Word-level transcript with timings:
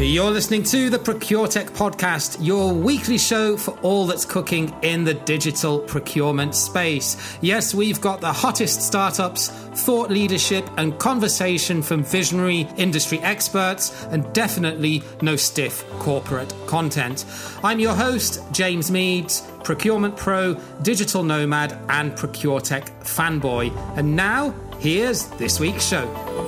You're 0.00 0.30
listening 0.30 0.62
to 0.64 0.88
the 0.88 0.98
ProcureTech 0.98 1.70
podcast, 1.70 2.38
your 2.40 2.72
weekly 2.72 3.18
show 3.18 3.58
for 3.58 3.78
all 3.82 4.06
that's 4.06 4.24
cooking 4.24 4.74
in 4.80 5.04
the 5.04 5.12
digital 5.12 5.78
procurement 5.78 6.54
space. 6.54 7.38
Yes, 7.42 7.74
we've 7.74 8.00
got 8.00 8.22
the 8.22 8.32
hottest 8.32 8.80
startups, 8.80 9.48
thought 9.48 10.10
leadership, 10.10 10.68
and 10.78 10.98
conversation 10.98 11.82
from 11.82 12.02
visionary 12.02 12.66
industry 12.78 13.18
experts, 13.20 14.04
and 14.06 14.32
definitely 14.32 15.02
no 15.20 15.36
stiff 15.36 15.84
corporate 15.98 16.54
content. 16.66 17.26
I'm 17.62 17.78
your 17.78 17.94
host, 17.94 18.42
James 18.52 18.90
Meads, 18.90 19.42
procurement 19.64 20.16
pro, 20.16 20.54
digital 20.80 21.22
nomad, 21.22 21.78
and 21.90 22.12
ProcureTech 22.12 22.88
fanboy. 23.02 23.70
And 23.98 24.16
now, 24.16 24.54
here's 24.78 25.26
this 25.38 25.60
week's 25.60 25.86
show. 25.86 26.39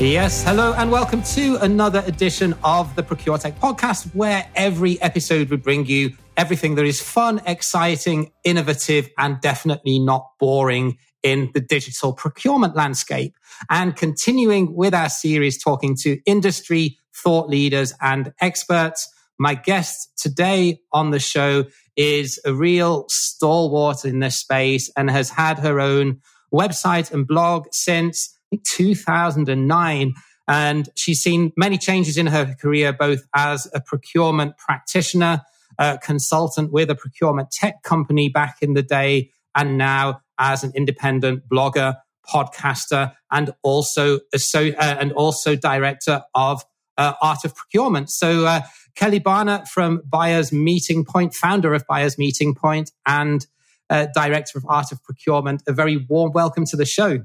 Yes, 0.00 0.44
hello, 0.44 0.74
and 0.74 0.92
welcome 0.92 1.24
to 1.24 1.56
another 1.56 2.04
edition 2.06 2.54
of 2.62 2.94
the 2.94 3.02
ProcureTech 3.02 3.58
podcast, 3.58 4.14
where 4.14 4.48
every 4.54 5.02
episode 5.02 5.50
would 5.50 5.64
bring 5.64 5.86
you 5.86 6.16
everything 6.36 6.76
that 6.76 6.84
is 6.84 7.02
fun, 7.02 7.40
exciting, 7.46 8.30
innovative, 8.44 9.10
and 9.18 9.40
definitely 9.40 9.98
not 9.98 10.24
boring 10.38 10.98
in 11.24 11.50
the 11.52 11.60
digital 11.60 12.12
procurement 12.12 12.76
landscape. 12.76 13.34
And 13.70 13.96
continuing 13.96 14.76
with 14.76 14.94
our 14.94 15.08
series, 15.08 15.60
talking 15.60 15.96
to 16.02 16.20
industry 16.26 16.96
thought 17.12 17.48
leaders 17.48 17.92
and 18.00 18.32
experts. 18.40 19.12
My 19.36 19.54
guest 19.54 20.12
today 20.16 20.78
on 20.92 21.10
the 21.10 21.18
show 21.18 21.64
is 21.96 22.40
a 22.44 22.54
real 22.54 23.06
stalwart 23.08 24.04
in 24.04 24.20
this 24.20 24.38
space 24.38 24.92
and 24.96 25.10
has 25.10 25.30
had 25.30 25.58
her 25.58 25.80
own 25.80 26.20
website 26.54 27.10
and 27.10 27.26
blog 27.26 27.66
since 27.72 28.37
2009. 28.66 30.14
And 30.46 30.88
she's 30.96 31.20
seen 31.20 31.52
many 31.56 31.76
changes 31.76 32.16
in 32.16 32.26
her 32.26 32.54
career, 32.54 32.92
both 32.92 33.22
as 33.34 33.68
a 33.74 33.80
procurement 33.80 34.56
practitioner, 34.56 35.42
a 35.78 35.98
consultant 35.98 36.72
with 36.72 36.90
a 36.90 36.94
procurement 36.94 37.50
tech 37.50 37.82
company 37.82 38.28
back 38.28 38.56
in 38.62 38.74
the 38.74 38.82
day, 38.82 39.30
and 39.54 39.76
now 39.76 40.20
as 40.38 40.64
an 40.64 40.72
independent 40.74 41.48
blogger, 41.48 41.96
podcaster, 42.26 43.12
and 43.30 43.52
also 43.62 44.20
so, 44.36 44.68
uh, 44.68 44.96
and 44.98 45.12
also 45.12 45.54
director 45.54 46.22
of 46.34 46.64
uh, 46.96 47.14
Art 47.20 47.44
of 47.44 47.54
Procurement. 47.54 48.10
So 48.10 48.46
uh, 48.46 48.60
Kelly 48.94 49.20
Barner 49.20 49.66
from 49.68 50.02
Buyers 50.04 50.52
Meeting 50.52 51.04
Point, 51.04 51.34
founder 51.34 51.74
of 51.74 51.86
Buyers 51.86 52.18
Meeting 52.18 52.54
Point, 52.54 52.90
and 53.06 53.46
uh, 53.90 54.06
director 54.14 54.58
of 54.58 54.66
Art 54.68 54.92
of 54.92 55.02
Procurement. 55.02 55.62
A 55.66 55.72
very 55.72 55.96
warm 55.96 56.32
welcome 56.32 56.64
to 56.66 56.76
the 56.76 56.84
show. 56.84 57.24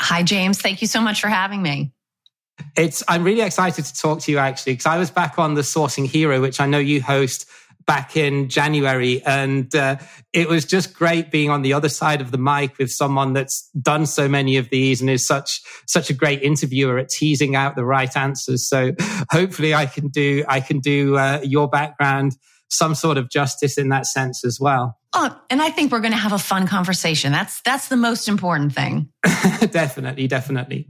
Hi, 0.00 0.22
James. 0.22 0.60
Thank 0.60 0.80
you 0.80 0.88
so 0.88 1.00
much 1.00 1.20
for 1.20 1.28
having 1.28 1.62
me. 1.62 1.92
It's 2.76 3.02
I'm 3.08 3.24
really 3.24 3.42
excited 3.42 3.84
to 3.84 3.94
talk 3.94 4.20
to 4.20 4.32
you 4.32 4.38
actually 4.38 4.74
because 4.74 4.86
I 4.86 4.98
was 4.98 5.10
back 5.10 5.38
on 5.38 5.54
the 5.54 5.62
Sourcing 5.62 6.06
Hero, 6.06 6.40
which 6.40 6.60
I 6.60 6.66
know 6.66 6.78
you 6.78 7.02
host 7.02 7.46
back 7.86 8.16
in 8.16 8.48
January, 8.48 9.22
and 9.24 9.74
uh, 9.74 9.96
it 10.32 10.48
was 10.48 10.64
just 10.64 10.94
great 10.94 11.30
being 11.30 11.50
on 11.50 11.62
the 11.62 11.72
other 11.72 11.88
side 11.88 12.20
of 12.20 12.30
the 12.30 12.38
mic 12.38 12.78
with 12.78 12.90
someone 12.90 13.32
that's 13.32 13.68
done 13.80 14.06
so 14.06 14.28
many 14.28 14.56
of 14.56 14.70
these 14.70 15.00
and 15.00 15.10
is 15.10 15.26
such 15.26 15.60
such 15.86 16.10
a 16.10 16.14
great 16.14 16.42
interviewer 16.42 16.98
at 16.98 17.08
teasing 17.08 17.54
out 17.56 17.76
the 17.76 17.84
right 17.84 18.16
answers. 18.16 18.68
So 18.68 18.92
hopefully, 19.30 19.74
I 19.74 19.86
can 19.86 20.08
do 20.08 20.44
I 20.48 20.60
can 20.60 20.80
do 20.80 21.16
uh, 21.16 21.40
your 21.42 21.68
background 21.68 22.36
some 22.76 22.94
sort 22.94 23.18
of 23.18 23.30
justice 23.30 23.78
in 23.78 23.88
that 23.88 24.06
sense 24.06 24.44
as 24.44 24.58
well. 24.60 24.98
Oh, 25.12 25.38
and 25.48 25.62
I 25.62 25.70
think 25.70 25.92
we're 25.92 26.00
going 26.00 26.12
to 26.12 26.18
have 26.18 26.32
a 26.32 26.38
fun 26.38 26.66
conversation. 26.66 27.32
That's 27.32 27.60
that's 27.62 27.88
the 27.88 27.96
most 27.96 28.28
important 28.28 28.74
thing. 28.74 29.08
definitely, 29.70 30.26
definitely. 30.26 30.88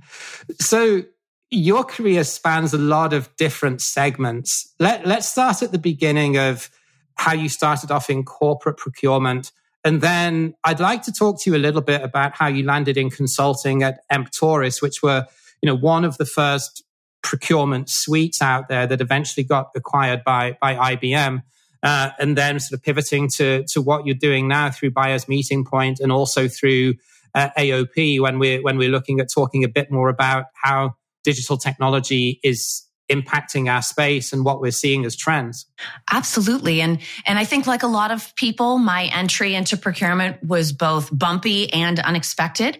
So 0.60 1.02
your 1.50 1.84
career 1.84 2.24
spans 2.24 2.72
a 2.74 2.78
lot 2.78 3.12
of 3.12 3.34
different 3.36 3.80
segments. 3.80 4.74
Let, 4.80 5.06
let's 5.06 5.28
start 5.28 5.62
at 5.62 5.72
the 5.72 5.78
beginning 5.78 6.36
of 6.36 6.70
how 7.16 7.32
you 7.32 7.48
started 7.48 7.90
off 7.90 8.10
in 8.10 8.24
corporate 8.24 8.76
procurement. 8.76 9.52
And 9.84 10.00
then 10.00 10.54
I'd 10.64 10.80
like 10.80 11.02
to 11.02 11.12
talk 11.12 11.40
to 11.42 11.50
you 11.50 11.56
a 11.56 11.58
little 11.58 11.82
bit 11.82 12.02
about 12.02 12.34
how 12.34 12.48
you 12.48 12.64
landed 12.64 12.96
in 12.96 13.10
consulting 13.10 13.82
at 13.82 14.00
Emptoris, 14.10 14.82
which 14.82 15.02
were, 15.02 15.26
you 15.62 15.66
know, 15.66 15.76
one 15.76 16.04
of 16.04 16.16
the 16.16 16.26
first 16.26 16.82
procurement 17.22 17.88
suites 17.88 18.42
out 18.42 18.68
there 18.68 18.86
that 18.86 19.00
eventually 19.00 19.44
got 19.44 19.70
acquired 19.74 20.24
by, 20.24 20.56
by 20.60 20.96
IBM 20.96 21.42
uh, 21.84 22.10
and 22.18 22.36
then 22.36 22.58
sort 22.58 22.78
of 22.78 22.82
pivoting 22.82 23.28
to 23.28 23.64
to 23.68 23.80
what 23.80 24.06
you're 24.06 24.14
doing 24.14 24.48
now 24.48 24.70
through 24.70 24.90
buyers 24.90 25.28
meeting 25.28 25.64
point 25.64 26.00
and 26.00 26.10
also 26.10 26.48
through 26.48 26.94
uh, 27.34 27.50
AOP 27.56 28.20
when 28.20 28.38
we're 28.38 28.62
when 28.62 28.78
we're 28.78 28.90
looking 28.90 29.20
at 29.20 29.30
talking 29.32 29.62
a 29.62 29.68
bit 29.68 29.90
more 29.90 30.08
about 30.08 30.46
how 30.54 30.96
digital 31.22 31.56
technology 31.56 32.40
is 32.42 32.82
impacting 33.10 33.70
our 33.70 33.82
space 33.82 34.32
and 34.32 34.44
what 34.44 34.62
we're 34.62 34.70
seeing 34.70 35.04
as 35.04 35.14
trends. 35.14 35.66
Absolutely. 36.10 36.80
And 36.80 37.00
and 37.26 37.38
I 37.38 37.44
think 37.44 37.66
like 37.66 37.82
a 37.82 37.88
lot 37.88 38.10
of 38.10 38.34
people, 38.34 38.78
my 38.78 39.04
entry 39.06 39.54
into 39.54 39.76
procurement 39.76 40.42
was 40.42 40.72
both 40.72 41.16
bumpy 41.16 41.72
and 41.72 42.00
unexpected. 42.00 42.78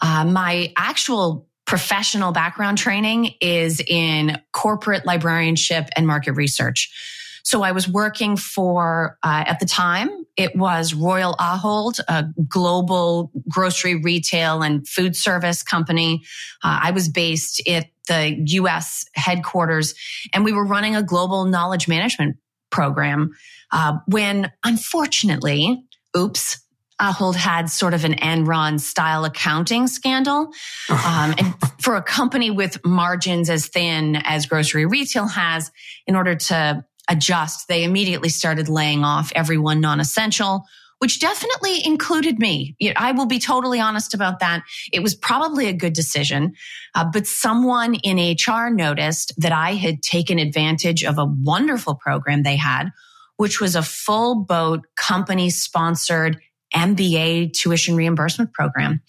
Uh, 0.00 0.24
my 0.24 0.72
actual 0.76 1.46
professional 1.66 2.32
background 2.32 2.78
training 2.78 3.34
is 3.40 3.80
in 3.86 4.40
corporate 4.50 5.06
librarianship 5.06 5.88
and 5.94 6.04
market 6.04 6.32
research. 6.32 6.90
So 7.42 7.62
I 7.62 7.72
was 7.72 7.88
working 7.88 8.36
for, 8.36 9.18
uh, 9.22 9.44
at 9.46 9.60
the 9.60 9.66
time, 9.66 10.08
it 10.36 10.56
was 10.56 10.94
Royal 10.94 11.34
Ahold, 11.34 12.00
a 12.08 12.26
global 12.48 13.30
grocery 13.48 13.96
retail 13.96 14.62
and 14.62 14.86
food 14.86 15.16
service 15.16 15.62
company. 15.62 16.22
Uh, 16.62 16.80
I 16.82 16.90
was 16.92 17.08
based 17.08 17.62
at 17.68 17.86
the 18.08 18.36
US 18.46 19.04
headquarters 19.14 19.94
and 20.32 20.44
we 20.44 20.52
were 20.52 20.64
running 20.64 20.96
a 20.96 21.02
global 21.02 21.44
knowledge 21.44 21.88
management 21.88 22.36
program. 22.70 23.32
Uh, 23.70 23.98
when 24.06 24.50
unfortunately, 24.64 25.82
oops, 26.16 26.60
Ahold 27.00 27.34
had 27.34 27.70
sort 27.70 27.94
of 27.94 28.04
an 28.04 28.14
Enron 28.14 28.78
style 28.78 29.24
accounting 29.24 29.86
scandal. 29.86 30.52
Um, 30.90 31.34
and 31.38 31.54
for 31.80 31.96
a 31.96 32.02
company 32.02 32.50
with 32.50 32.84
margins 32.84 33.48
as 33.48 33.68
thin 33.68 34.16
as 34.16 34.46
grocery 34.46 34.86
retail 34.86 35.26
has, 35.26 35.70
in 36.06 36.14
order 36.14 36.34
to 36.34 36.84
adjust, 37.10 37.68
they 37.68 37.84
immediately 37.84 38.30
started 38.30 38.68
laying 38.68 39.04
off 39.04 39.32
everyone 39.34 39.80
non 39.80 40.00
essential, 40.00 40.64
which 40.98 41.20
definitely 41.20 41.84
included 41.84 42.38
me. 42.38 42.76
I 42.96 43.12
will 43.12 43.26
be 43.26 43.38
totally 43.38 43.80
honest 43.80 44.14
about 44.14 44.38
that. 44.40 44.62
It 44.92 45.02
was 45.02 45.14
probably 45.14 45.66
a 45.66 45.72
good 45.72 45.92
decision, 45.92 46.54
uh, 46.94 47.04
but 47.12 47.26
someone 47.26 47.94
in 47.96 48.16
HR 48.16 48.70
noticed 48.70 49.34
that 49.38 49.52
I 49.52 49.74
had 49.74 50.02
taken 50.02 50.38
advantage 50.38 51.04
of 51.04 51.18
a 51.18 51.24
wonderful 51.24 51.96
program 51.96 52.42
they 52.42 52.56
had, 52.56 52.90
which 53.36 53.60
was 53.60 53.74
a 53.74 53.82
full 53.82 54.44
boat 54.44 54.86
company 54.96 55.50
sponsored 55.50 56.38
MBA 56.74 57.52
tuition 57.52 57.96
reimbursement 57.96 58.52
program. 58.52 59.00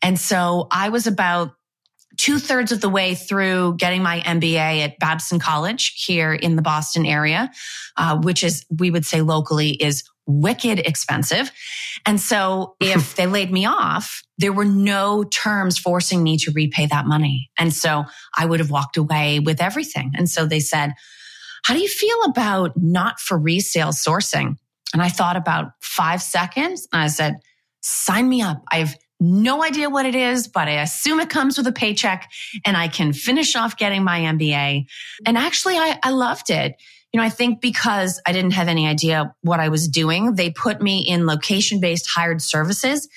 And 0.00 0.18
so 0.18 0.68
I 0.70 0.88
was 0.88 1.06
about 1.06 1.52
two 2.16 2.38
thirds 2.38 2.72
of 2.72 2.80
the 2.80 2.88
way 2.88 3.14
through 3.14 3.76
getting 3.76 4.02
my 4.02 4.20
MBA 4.20 4.84
at 4.84 4.98
Babson 4.98 5.38
College 5.38 5.94
here 6.06 6.32
in 6.32 6.56
the 6.56 6.62
Boston 6.62 7.06
area, 7.06 7.50
uh, 7.96 8.18
which 8.18 8.44
is, 8.44 8.64
we 8.78 8.90
would 8.90 9.06
say 9.06 9.20
locally 9.20 9.70
is 9.70 10.04
wicked 10.26 10.78
expensive. 10.80 11.50
And 12.06 12.20
so 12.20 12.76
if 12.80 13.16
they 13.16 13.26
laid 13.26 13.50
me 13.50 13.66
off, 13.66 14.22
there 14.38 14.52
were 14.52 14.64
no 14.64 15.24
terms 15.24 15.78
forcing 15.78 16.22
me 16.22 16.36
to 16.38 16.52
repay 16.52 16.86
that 16.86 17.06
money. 17.06 17.50
And 17.58 17.72
so 17.72 18.04
I 18.36 18.46
would 18.46 18.60
have 18.60 18.70
walked 18.70 18.96
away 18.96 19.40
with 19.40 19.60
everything. 19.60 20.12
And 20.14 20.28
so 20.28 20.46
they 20.46 20.60
said, 20.60 20.92
how 21.64 21.74
do 21.74 21.80
you 21.80 21.88
feel 21.88 22.22
about 22.26 22.72
not 22.76 23.20
for 23.20 23.38
resale 23.38 23.92
sourcing? 23.92 24.56
And 24.92 25.00
I 25.00 25.08
thought 25.08 25.36
about 25.36 25.72
five 25.80 26.20
seconds 26.22 26.88
and 26.92 27.02
I 27.02 27.06
said, 27.06 27.36
sign 27.82 28.28
me 28.28 28.42
up. 28.42 28.62
I've 28.70 28.94
no 29.22 29.62
idea 29.62 29.88
what 29.88 30.04
it 30.04 30.14
is, 30.14 30.48
but 30.48 30.68
I 30.68 30.82
assume 30.82 31.20
it 31.20 31.30
comes 31.30 31.56
with 31.56 31.66
a 31.66 31.72
paycheck 31.72 32.30
and 32.64 32.76
I 32.76 32.88
can 32.88 33.12
finish 33.12 33.54
off 33.56 33.76
getting 33.76 34.02
my 34.02 34.20
MBA. 34.20 34.86
And 35.24 35.38
actually, 35.38 35.76
I, 35.76 35.98
I 36.02 36.10
loved 36.10 36.50
it. 36.50 36.74
You 37.12 37.20
know, 37.20 37.24
I 37.24 37.28
think 37.28 37.60
because 37.60 38.20
I 38.26 38.32
didn't 38.32 38.52
have 38.52 38.68
any 38.68 38.86
idea 38.86 39.34
what 39.42 39.60
I 39.60 39.68
was 39.68 39.86
doing, 39.86 40.34
they 40.34 40.50
put 40.50 40.82
me 40.82 41.06
in 41.06 41.26
location 41.26 41.78
based 41.78 42.08
hired 42.12 42.42
services 42.42 43.08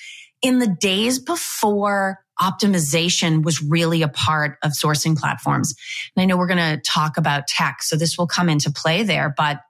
in 0.42 0.58
the 0.58 0.68
days 0.68 1.18
before 1.18 2.20
optimization 2.40 3.42
was 3.42 3.62
really 3.62 4.02
a 4.02 4.08
part 4.08 4.58
of 4.62 4.72
sourcing 4.72 5.16
platforms. 5.16 5.74
And 6.14 6.22
I 6.22 6.26
know 6.26 6.36
we're 6.36 6.46
going 6.46 6.76
to 6.76 6.82
talk 6.82 7.16
about 7.16 7.46
tech, 7.46 7.82
so 7.82 7.96
this 7.96 8.18
will 8.18 8.26
come 8.26 8.48
into 8.48 8.70
play 8.70 9.02
there. 9.02 9.32
But 9.34 9.60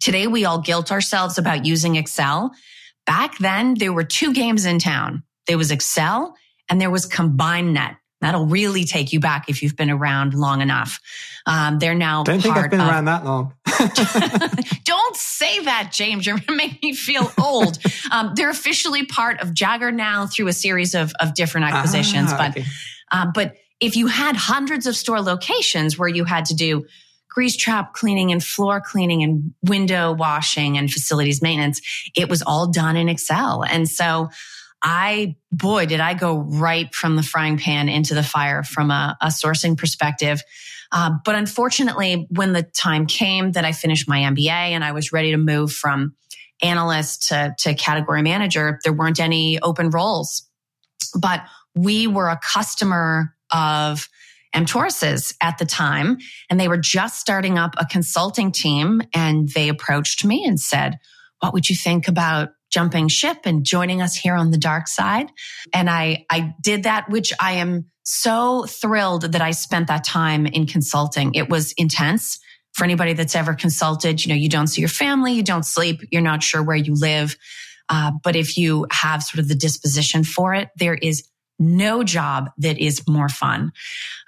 today 0.00 0.26
we 0.26 0.44
all 0.44 0.60
guilt 0.60 0.90
ourselves 0.90 1.38
about 1.38 1.64
using 1.64 1.94
Excel. 1.94 2.50
Back 3.06 3.38
then, 3.38 3.74
there 3.74 3.92
were 3.92 4.04
two 4.04 4.34
games 4.34 4.66
in 4.66 4.80
town 4.80 5.22
there 5.46 5.58
was 5.58 5.70
Excel 5.70 6.34
and 6.68 6.80
there 6.80 6.90
was 6.90 7.06
CombineNet. 7.06 7.96
That'll 8.20 8.46
really 8.46 8.84
take 8.84 9.12
you 9.12 9.20
back 9.20 9.48
if 9.48 9.62
you've 9.62 9.76
been 9.76 9.90
around 9.90 10.32
long 10.32 10.62
enough. 10.62 10.98
Um, 11.46 11.78
they're 11.78 11.94
now. 11.94 12.22
Don't 12.22 12.40
think 12.40 12.56
I've 12.56 12.70
been 12.70 12.80
of, 12.80 12.88
around 12.88 13.04
that 13.04 13.24
long. 13.24 13.52
Don't 14.84 15.16
say 15.16 15.60
that, 15.60 15.90
James. 15.92 16.26
You're 16.26 16.36
going 16.36 16.46
to 16.46 16.56
make 16.56 16.82
me 16.82 16.94
feel 16.94 17.30
old. 17.38 17.78
um, 18.10 18.32
they're 18.34 18.50
officially 18.50 19.04
part 19.04 19.40
of 19.42 19.48
Jaggaer 19.48 19.94
now 19.94 20.26
through 20.26 20.48
a 20.48 20.52
series 20.52 20.94
of, 20.94 21.12
of 21.20 21.34
different 21.34 21.66
acquisitions. 21.66 22.30
Ah, 22.32 22.36
but, 22.38 22.50
okay. 22.50 22.64
uh, 23.12 23.26
but 23.34 23.54
if 23.80 23.96
you 23.96 24.06
had 24.06 24.34
hundreds 24.34 24.86
of 24.86 24.96
store 24.96 25.20
locations 25.20 25.98
where 25.98 26.08
you 26.08 26.24
had 26.24 26.46
to 26.46 26.54
do 26.54 26.86
grease 27.28 27.56
trap 27.56 27.92
cleaning 27.92 28.32
and 28.32 28.42
floor 28.42 28.80
cleaning 28.80 29.22
and 29.22 29.52
window 29.62 30.12
washing 30.12 30.78
and 30.78 30.90
facilities 30.90 31.42
maintenance, 31.42 31.82
it 32.16 32.30
was 32.30 32.42
all 32.42 32.72
done 32.72 32.96
in 32.96 33.10
Excel. 33.10 33.62
And 33.62 33.86
so 33.86 34.30
I, 34.88 35.34
boy, 35.50 35.86
did 35.86 35.98
I 35.98 36.14
go 36.14 36.36
right 36.38 36.94
from 36.94 37.16
the 37.16 37.24
frying 37.24 37.58
pan 37.58 37.88
into 37.88 38.14
the 38.14 38.22
fire 38.22 38.62
from 38.62 38.92
a, 38.92 39.16
a 39.20 39.26
sourcing 39.26 39.76
perspective. 39.76 40.40
Uh, 40.92 41.10
but 41.24 41.34
unfortunately, 41.34 42.28
when 42.30 42.52
the 42.52 42.62
time 42.62 43.06
came 43.06 43.50
that 43.52 43.64
I 43.64 43.72
finished 43.72 44.08
my 44.08 44.20
MBA 44.20 44.48
and 44.48 44.84
I 44.84 44.92
was 44.92 45.12
ready 45.12 45.32
to 45.32 45.38
move 45.38 45.72
from 45.72 46.14
analyst 46.62 47.30
to, 47.30 47.52
to 47.58 47.74
category 47.74 48.22
manager, 48.22 48.78
there 48.84 48.92
weren't 48.92 49.18
any 49.18 49.58
open 49.60 49.90
roles. 49.90 50.48
But 51.20 51.42
we 51.74 52.06
were 52.06 52.28
a 52.28 52.38
customer 52.40 53.34
of 53.52 54.08
Emptoris's 54.54 55.34
at 55.42 55.58
the 55.58 55.66
time, 55.66 56.18
and 56.48 56.60
they 56.60 56.68
were 56.68 56.78
just 56.78 57.18
starting 57.18 57.58
up 57.58 57.74
a 57.76 57.86
consulting 57.86 58.52
team. 58.52 59.02
And 59.12 59.48
they 59.48 59.68
approached 59.68 60.24
me 60.24 60.44
and 60.46 60.60
said, 60.60 61.00
What 61.40 61.52
would 61.54 61.68
you 61.68 61.74
think 61.74 62.06
about 62.06 62.50
jumping 62.70 63.08
ship 63.08 63.38
and 63.44 63.64
joining 63.64 64.02
us 64.02 64.14
here 64.14 64.34
on 64.34 64.50
the 64.50 64.58
dark 64.58 64.88
side? 64.88 65.30
And 65.72 65.88
I, 65.88 66.26
I 66.30 66.54
did 66.60 66.84
that, 66.84 67.08
which 67.08 67.32
I 67.40 67.52
am 67.52 67.86
so 68.02 68.64
thrilled 68.64 69.32
that 69.32 69.42
I 69.42 69.50
spent 69.50 69.88
that 69.88 70.04
time 70.04 70.46
in 70.46 70.66
consulting. 70.66 71.34
It 71.34 71.48
was 71.48 71.72
intense 71.72 72.38
for 72.72 72.84
anybody 72.84 73.14
that's 73.14 73.34
ever 73.34 73.54
consulted. 73.54 74.24
You 74.24 74.30
know, 74.30 74.38
you 74.38 74.48
don't 74.48 74.66
see 74.68 74.80
your 74.80 74.88
family, 74.88 75.32
you 75.32 75.42
don't 75.42 75.64
sleep, 75.64 76.00
you're 76.12 76.22
not 76.22 76.42
sure 76.42 76.62
where 76.62 76.76
you 76.76 76.94
live. 76.94 77.36
Uh, 77.88 78.12
but 78.22 78.36
if 78.36 78.56
you 78.56 78.86
have 78.90 79.22
sort 79.22 79.40
of 79.40 79.48
the 79.48 79.54
disposition 79.54 80.24
for 80.24 80.54
it, 80.54 80.68
there 80.76 80.94
is 80.94 81.26
no 81.58 82.02
job 82.02 82.50
that 82.58 82.78
is 82.78 83.06
more 83.08 83.28
fun. 83.28 83.72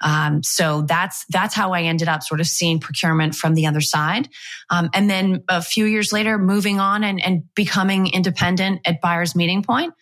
Um, 0.01 0.41
so 0.43 0.81
that's 0.81 1.25
that's 1.29 1.53
how 1.53 1.73
I 1.73 1.83
ended 1.83 2.07
up 2.07 2.23
sort 2.23 2.39
of 2.39 2.47
seeing 2.47 2.79
procurement 2.79 3.35
from 3.35 3.53
the 3.53 3.67
other 3.67 3.81
side, 3.81 4.29
um, 4.69 4.89
and 4.93 5.09
then 5.09 5.43
a 5.49 5.61
few 5.61 5.85
years 5.85 6.11
later, 6.11 6.37
moving 6.37 6.79
on 6.79 7.03
and, 7.03 7.23
and 7.23 7.43
becoming 7.55 8.07
independent 8.07 8.81
at 8.85 9.01
Buyers 9.01 9.35
Meeting 9.35 9.63
Point. 9.63 9.93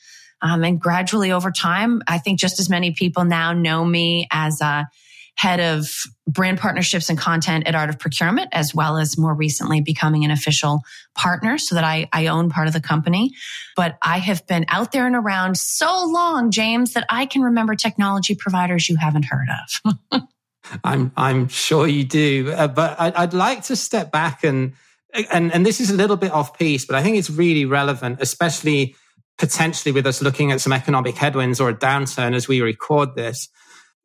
Um, 0.41 0.63
and 0.63 0.79
gradually 0.79 1.31
over 1.31 1.51
time, 1.51 2.01
I 2.07 2.19
think 2.19 2.39
just 2.39 2.59
as 2.59 2.69
many 2.69 2.91
people 2.91 3.25
now 3.25 3.53
know 3.53 3.83
me 3.83 4.27
as 4.31 4.62
a 4.62 4.88
head 5.37 5.59
of 5.59 5.87
brand 6.27 6.57
partnerships 6.57 7.09
and 7.09 7.17
content 7.17 7.67
at 7.67 7.75
Art 7.75 7.89
of 7.89 7.99
Procurement, 7.99 8.49
as 8.51 8.73
well 8.73 8.97
as 8.97 9.17
more 9.17 9.35
recently 9.35 9.81
becoming 9.81 10.25
an 10.25 10.31
official 10.31 10.81
partner 11.15 11.59
so 11.59 11.75
that 11.75 11.83
I, 11.83 12.09
I 12.11 12.27
own 12.27 12.49
part 12.49 12.67
of 12.67 12.73
the 12.73 12.81
company. 12.81 13.31
But 13.75 13.97
I 14.01 14.17
have 14.17 14.45
been 14.47 14.65
out 14.67 14.91
there 14.91 15.05
and 15.05 15.15
around 15.15 15.57
so 15.57 16.05
long, 16.07 16.49
James, 16.49 16.93
that 16.93 17.05
I 17.09 17.27
can 17.27 17.43
remember 17.43 17.75
technology 17.75 18.35
providers 18.35 18.89
you 18.89 18.97
haven't 18.97 19.25
heard 19.25 19.47
of. 20.11 20.23
I'm 20.83 21.11
I'm 21.15 21.47
sure 21.47 21.87
you 21.87 22.03
do, 22.03 22.51
uh, 22.53 22.67
but 22.67 22.99
I'd, 22.99 23.13
I'd 23.13 23.33
like 23.33 23.63
to 23.65 23.75
step 23.75 24.11
back 24.11 24.43
and 24.43 24.73
and 25.31 25.53
and 25.53 25.65
this 25.65 25.79
is 25.79 25.91
a 25.91 25.95
little 25.95 26.17
bit 26.17 26.31
off 26.31 26.57
piece, 26.57 26.83
but 26.83 26.95
I 26.95 27.03
think 27.03 27.15
it's 27.15 27.29
really 27.29 27.63
relevant, 27.63 28.17
especially 28.21 28.95
potentially 29.37 29.91
with 29.91 30.05
us 30.07 30.21
looking 30.21 30.51
at 30.51 30.61
some 30.61 30.73
economic 30.73 31.15
headwinds 31.15 31.61
or 31.61 31.69
a 31.69 31.73
downturn 31.73 32.33
as 32.35 32.47
we 32.47 32.59
record 32.59 33.15
this. 33.15 33.49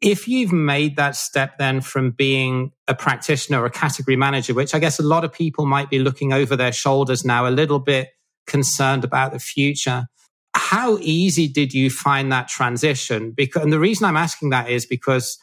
If 0.02 0.26
you've 0.26 0.52
made 0.52 0.96
that 0.96 1.14
step 1.14 1.58
then 1.58 1.80
from 1.80 2.10
being 2.10 2.72
a 2.88 2.94
practitioner 2.94 3.62
or 3.62 3.66
a 3.66 3.70
category 3.70 4.16
manager, 4.16 4.52
which 4.52 4.74
I 4.74 4.80
guess 4.80 4.98
a 4.98 5.04
lot 5.04 5.24
of 5.24 5.32
people 5.32 5.64
might 5.64 5.90
be 5.90 6.00
looking 6.00 6.32
over 6.32 6.56
their 6.56 6.72
shoulders 6.72 7.24
now, 7.24 7.46
a 7.46 7.50
little 7.50 7.78
bit 7.78 8.10
concerned 8.46 9.04
about 9.04 9.32
the 9.32 9.38
future, 9.38 10.06
how 10.54 10.98
easy 11.00 11.46
did 11.46 11.72
you 11.72 11.88
find 11.88 12.32
that 12.32 12.48
transition? 12.48 13.30
Because, 13.30 13.62
and 13.62 13.72
the 13.72 13.78
reason 13.78 14.04
I'm 14.04 14.16
asking 14.16 14.50
that 14.50 14.68
is 14.68 14.84
because 14.84 15.38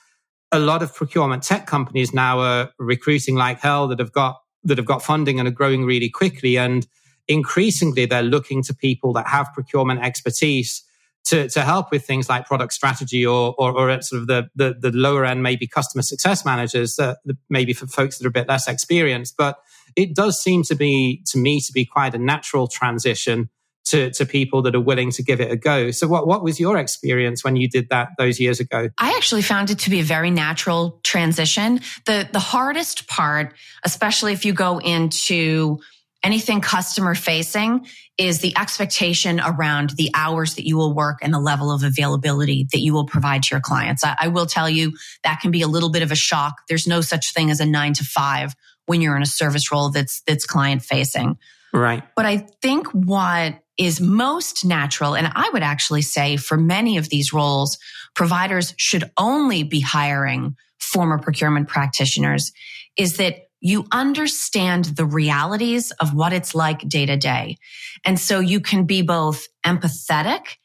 a 0.52 0.60
lot 0.60 0.84
of 0.84 0.94
procurement 0.94 1.44
tech 1.44 1.66
companies 1.66 2.14
now 2.14 2.40
are 2.40 2.72
recruiting 2.80 3.36
like 3.36 3.60
hell 3.60 3.88
that 3.88 4.00
have 4.00 4.12
got 4.12 4.38
that 4.64 4.78
have 4.78 4.86
got 4.86 5.02
funding 5.02 5.40
and 5.40 5.48
are 5.48 5.52
growing 5.52 5.86
really 5.86 6.10
quickly. 6.10 6.58
And 6.58 6.86
increasingly 7.30 8.06
they're 8.06 8.22
looking 8.22 8.62
to 8.64 8.74
people 8.74 9.14
that 9.14 9.28
have 9.28 9.54
procurement 9.54 10.02
expertise 10.02 10.84
to, 11.30 11.48
to 11.50 11.62
help 11.62 11.92
with 11.92 12.06
things 12.06 12.28
like 12.28 12.48
product 12.48 12.74
strategy 12.74 13.24
or, 13.24 13.54
or, 13.60 13.72
or 13.72 13.90
at 13.92 14.04
sort 14.04 14.22
of 14.22 14.28
the, 14.28 14.50
the, 14.56 14.76
the, 14.80 14.92
lower 14.92 15.26
end, 15.26 15.44
maybe 15.44 15.68
customer 15.68 16.02
success 16.02 16.44
managers, 16.44 16.98
uh, 16.98 17.14
maybe 17.50 17.72
for 17.72 17.86
folks 17.86 18.18
that 18.18 18.26
are 18.26 18.30
a 18.30 18.31
bit 18.31 18.48
less 18.48 18.68
experienced. 18.68 19.36
But 19.38 19.60
it 19.96 20.16
does 20.16 20.42
seem 20.42 20.64
to 20.64 20.76
be, 20.76 21.24
to 21.28 21.38
me, 21.38 21.62
to 21.62 21.72
be 21.72 21.86
quite 21.86 22.16
a 22.16 22.18
natural 22.18 22.68
transition 22.68 23.50
to, 23.86 24.10
to 24.12 24.26
people 24.26 24.64
that 24.64 24.76
are 24.76 24.81
willing 24.81 25.12
to 25.12 25.24
give 25.24 25.40
it 25.40 25.52
a 25.52 25.56
go. 25.56 25.92
So 25.92 26.08
what, 26.08 26.28
what 26.28 26.44
was 26.44 26.60
your 26.60 26.78
experience 26.78 27.44
when 27.44 27.56
you 27.56 27.70
did 27.70 27.90
that 27.90 28.10
those 28.18 28.40
years 28.40 28.60
ago? 28.60 28.90
I 28.98 29.14
actually 29.16 29.44
found 29.44 29.70
it 29.70 29.80
to 29.80 29.92
be 29.92 30.00
a 30.00 30.04
very 30.04 30.32
natural 30.32 31.00
transition. 31.04 31.82
The, 32.06 32.28
the 32.32 32.40
hardest 32.40 33.08
part, 33.08 33.54
especially 33.84 34.34
if 34.34 34.46
you 34.46 34.54
go 34.54 34.80
into 34.80 35.80
anything 36.24 36.62
customer 36.62 37.16
facing 37.16 37.86
is 38.18 38.39
the 38.39 38.54
expectation 38.57 39.39
around 39.39 39.92
the 39.92 40.10
hours 40.13 40.56
that 40.56 40.68
you 40.68 40.75
will 40.75 40.94
work 40.94 41.19
and 41.21 41.33
the 41.33 41.39
level 41.39 41.71
of 41.71 41.83
availability 41.83 42.68
that 42.71 42.80
you 42.80 42.94
will 42.94 43.06
provide 43.06 43.44
to 43.44 43.56
your 43.56 43.62
clients. 43.62 44.04
I, 44.04 44.16
I, 44.19 44.27
will 44.27 44.45
tell 44.45 44.69
you 44.69 44.94
that 45.24 45.39
can 45.42 45.51
be 45.51 45.62
a 45.62 45.68
little 45.68 45.89
bit 45.89 46.01
of 46.01 46.12
a 46.12 46.16
shock. 46.16 46.56
There's 46.68 46.88
no 46.88 47.01
such 47.01 47.33
thing 47.33 47.50
as 47.50 47.60
a 47.60 47.66
nine 47.66 47.94
to 47.94 48.04
five 48.04 48.54
when 48.86 49.01
you're 49.01 49.16
in 49.16 49.21
a 49.21 49.27
service 49.27 49.71
role 49.71 49.89
that's, 49.89 50.21
that's 50.27 50.45
client 50.45 50.81
facing. 50.81 51.38
Right. 51.74 52.04
But 52.16 52.25
I 52.25 52.38
think 52.62 52.88
what 52.88 53.60
is 53.77 54.01
most 54.01 54.65
natural, 54.65 55.15
and 55.15 55.31
I 55.33 55.50
would 55.54 55.63
actually 55.63 56.01
say 56.01 56.36
for 56.36 56.57
many 56.57 56.98
of 56.98 57.10
these 57.10 57.31
roles, 57.31 57.77
providers 58.13 58.74
should 58.77 59.10
only 59.18 59.63
be 59.63 59.80
hiring 59.80 60.57
former 60.80 61.19
procurement 61.19 61.68
practitioners 61.68 62.51
is 62.98 63.18
that 63.18 63.49
you 63.62 63.86
understand 63.92 64.86
the 64.86 65.06
realities 65.06 65.92
of 66.00 66.14
what 66.14 66.34
it's 66.34 66.56
like 66.56 66.88
day 66.88 67.06
to 67.06 67.18
day. 67.18 67.58
And 68.06 68.20
so 68.20 68.40
you 68.40 68.60
can 68.60 68.86
be 68.86 69.02
both 69.02 69.48
empathetic 69.66 70.58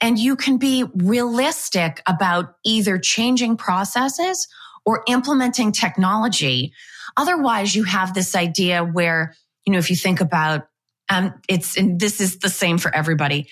and 0.00 0.18
you 0.18 0.36
can 0.36 0.58
be 0.58 0.84
realistic 0.94 2.02
about 2.06 2.56
either 2.64 2.98
changing 2.98 3.56
processes 3.56 4.48
or 4.84 5.02
implementing 5.06 5.72
technology. 5.72 6.72
Otherwise, 7.16 7.74
you 7.74 7.84
have 7.84 8.12
this 8.12 8.34
idea 8.34 8.84
where, 8.84 9.34
you 9.64 9.72
know, 9.72 9.78
if 9.78 9.90
you 9.90 9.96
think 9.96 10.20
about, 10.20 10.66
um, 11.08 11.34
it's, 11.48 11.76
and 11.76 12.00
this 12.00 12.20
is 12.20 12.38
the 12.38 12.48
same 12.48 12.78
for 12.78 12.94
everybody. 12.94 13.48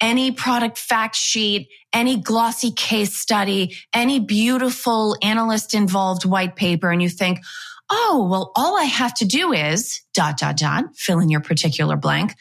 Any 0.00 0.32
product 0.32 0.76
fact 0.76 1.14
sheet, 1.14 1.68
any 1.92 2.16
glossy 2.16 2.72
case 2.72 3.16
study, 3.16 3.76
any 3.92 4.18
beautiful 4.18 5.16
analyst 5.22 5.74
involved 5.74 6.24
white 6.24 6.56
paper, 6.56 6.90
and 6.90 7.00
you 7.00 7.08
think, 7.08 7.38
oh, 7.92 8.26
well, 8.30 8.52
all 8.56 8.78
I 8.78 8.84
have 8.84 9.14
to 9.14 9.24
do 9.26 9.52
is 9.52 10.00
dot, 10.14 10.38
dot, 10.38 10.56
dot, 10.56 10.84
fill 10.96 11.20
in 11.20 11.28
your 11.28 11.40
particular 11.40 11.96
blank. 11.96 12.34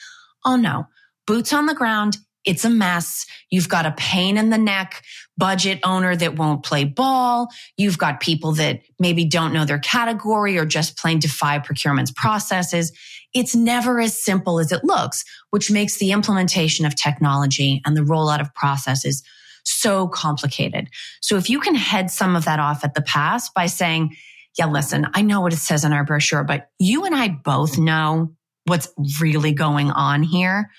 Oh 0.46 0.56
no, 0.56 0.88
boots 1.28 1.52
on 1.54 1.66
the 1.66 1.76
ground. 1.76 2.18
It's 2.44 2.66
a 2.66 2.70
mess. 2.70 3.28
You've 3.52 3.70
got 3.70 3.86
a 3.86 3.92
pain 3.92 4.38
in 4.38 4.50
the 4.50 4.58
neck 4.58 5.04
budget 5.38 5.80
owner 5.84 6.16
that 6.16 6.38
won't 6.38 6.64
play 6.64 6.86
ball. 6.86 7.50
You've 7.78 8.00
got 8.00 8.20
people 8.20 8.54
that 8.54 8.82
maybe 8.98 9.26
don't 9.26 9.54
know 9.54 9.66
their 9.66 9.78
category 9.78 10.58
or 10.58 10.66
just 10.66 10.98
plain 10.98 11.20
defy 11.20 11.60
procurement's 11.60 12.12
processes. 12.12 12.92
It's 13.34 13.56
never 13.56 14.00
as 14.00 14.18
simple 14.18 14.60
as 14.60 14.72
it 14.72 14.84
looks, 14.84 15.24
which 15.52 15.70
makes 15.70 15.98
the 15.98 16.12
implementation 16.12 16.86
of 16.86 16.96
technology 16.96 17.82
and 17.86 17.96
the 17.96 18.02
rollout 18.02 18.42
of 18.42 18.54
processes 18.56 19.22
so 19.64 20.08
complicated. 20.08 20.90
So 21.22 21.38
if 21.38 21.50
you 21.50 21.60
can 21.60 21.76
head 21.76 22.10
some 22.10 22.36
of 22.36 22.46
that 22.46 22.60
off 22.60 22.84
at 22.84 22.96
the 22.96 23.04
pass 23.04 23.50
by 23.50 23.68
saying, 23.68 24.16
yeah, 24.58 24.66
listen, 24.66 25.08
I 25.14 25.22
know 25.22 25.42
what 25.42 25.54
it 25.54 25.58
says 25.58 25.84
in 25.84 25.94
our 25.94 26.04
brochure, 26.04 26.44
but 26.44 26.70
you 26.80 27.06
and 27.06 27.16
I 27.16 27.30
both 27.30 27.78
know 27.78 28.34
what's 28.66 28.90
really 29.20 29.54
going 29.54 29.92
on 29.92 30.24
here. 30.24 30.70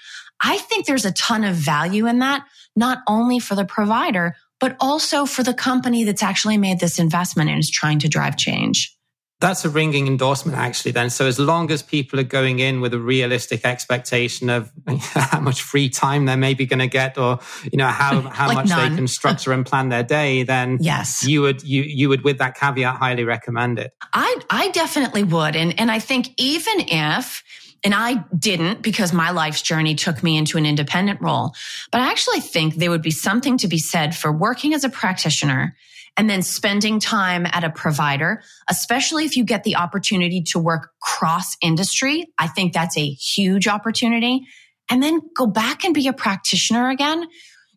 I 0.42 0.58
think 0.58 0.86
there's 0.86 1.04
a 1.04 1.12
ton 1.12 1.44
of 1.44 1.54
value 1.54 2.06
in 2.06 2.18
that, 2.18 2.44
not 2.76 2.98
only 3.08 3.38
for 3.38 3.54
the 3.54 3.64
provider, 3.64 4.34
but 4.60 4.76
also 4.80 5.26
for 5.26 5.42
the 5.42 5.54
company 5.54 6.04
that's 6.04 6.22
actually 6.22 6.58
made 6.58 6.80
this 6.80 6.98
investment 6.98 7.50
and 7.50 7.58
is 7.58 7.70
trying 7.70 7.98
to 8.00 8.08
drive 8.08 8.36
change. 8.36 8.96
That's 9.42 9.64
a 9.64 9.68
ringing 9.68 10.06
endorsement, 10.06 10.56
actually, 10.56 10.92
then. 10.92 11.10
So, 11.10 11.26
as 11.26 11.40
long 11.40 11.72
as 11.72 11.82
people 11.82 12.20
are 12.20 12.30
going 12.38 12.60
in 12.60 12.80
with 12.80 12.94
a 12.94 12.98
realistic 13.00 13.66
expectation 13.66 14.48
of 14.48 14.70
how 14.86 15.40
much 15.40 15.62
free 15.62 15.88
time 15.88 16.26
they're 16.26 16.36
maybe 16.36 16.64
going 16.64 16.78
to 16.78 16.86
get, 16.86 17.18
or 17.18 17.40
you 17.64 17.76
know 17.76 17.88
how 17.88 18.20
how 18.38 18.46
like 18.46 18.54
much 18.54 18.68
none. 18.68 18.90
they 18.90 18.96
can 18.96 19.08
structure 19.08 19.52
and 19.52 19.66
plan 19.66 19.88
their 19.88 20.04
day, 20.04 20.44
then 20.44 20.78
yes, 20.80 21.26
you 21.26 21.42
would 21.42 21.64
you 21.64 21.82
you 21.82 22.08
would, 22.08 22.22
with 22.22 22.38
that 22.38 22.56
caveat, 22.56 22.96
highly 22.96 23.24
recommend 23.24 23.80
it. 23.80 23.92
I 24.12 24.38
I 24.48 24.68
definitely 24.68 25.24
would, 25.24 25.56
and 25.56 25.78
and 25.78 25.90
I 25.90 25.98
think 25.98 26.28
even 26.38 26.78
if 26.86 27.42
And 27.84 27.94
I 27.94 28.24
didn't 28.36 28.82
because 28.82 29.12
my 29.12 29.30
life's 29.30 29.62
journey 29.62 29.94
took 29.94 30.22
me 30.22 30.36
into 30.36 30.56
an 30.56 30.66
independent 30.66 31.20
role. 31.20 31.54
But 31.90 32.00
I 32.00 32.10
actually 32.10 32.40
think 32.40 32.76
there 32.76 32.90
would 32.90 33.02
be 33.02 33.10
something 33.10 33.58
to 33.58 33.68
be 33.68 33.78
said 33.78 34.16
for 34.16 34.32
working 34.32 34.72
as 34.72 34.84
a 34.84 34.88
practitioner 34.88 35.74
and 36.16 36.28
then 36.28 36.42
spending 36.42 37.00
time 37.00 37.46
at 37.46 37.64
a 37.64 37.70
provider, 37.70 38.42
especially 38.68 39.24
if 39.24 39.36
you 39.36 39.44
get 39.44 39.64
the 39.64 39.76
opportunity 39.76 40.42
to 40.42 40.58
work 40.58 40.90
cross 41.00 41.56
industry. 41.60 42.26
I 42.38 42.48
think 42.48 42.72
that's 42.72 42.96
a 42.96 43.06
huge 43.06 43.66
opportunity. 43.66 44.46
And 44.90 45.02
then 45.02 45.20
go 45.34 45.46
back 45.46 45.84
and 45.84 45.94
be 45.94 46.08
a 46.08 46.12
practitioner 46.12 46.90
again. 46.90 47.26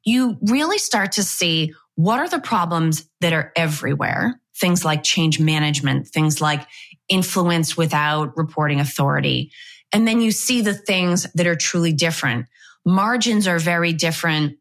You 0.04 0.38
really 0.42 0.78
start 0.78 1.14
to 1.14 1.24
see 1.24 1.74
what 1.96 2.20
are 2.20 2.30
the 2.30 2.40
problems 2.40 3.08
that 3.22 3.34
are 3.34 3.52
everywhere? 3.56 4.40
Things 4.58 4.84
like 4.84 5.04
change 5.04 5.40
management, 5.40 6.08
things 6.08 6.42
like 6.42 6.68
influence 7.08 7.78
without 7.78 8.36
reporting 8.38 8.80
authority. 8.80 9.52
And 9.96 10.06
then 10.06 10.20
you 10.20 10.32
see 10.32 10.60
the 10.60 10.74
things 10.74 11.26
that 11.36 11.48
are 11.48 11.56
truly 11.56 11.94
different. 11.94 12.48
Margins 12.86 13.48
are 13.48 13.60
very 13.60 13.94
different 13.94 14.58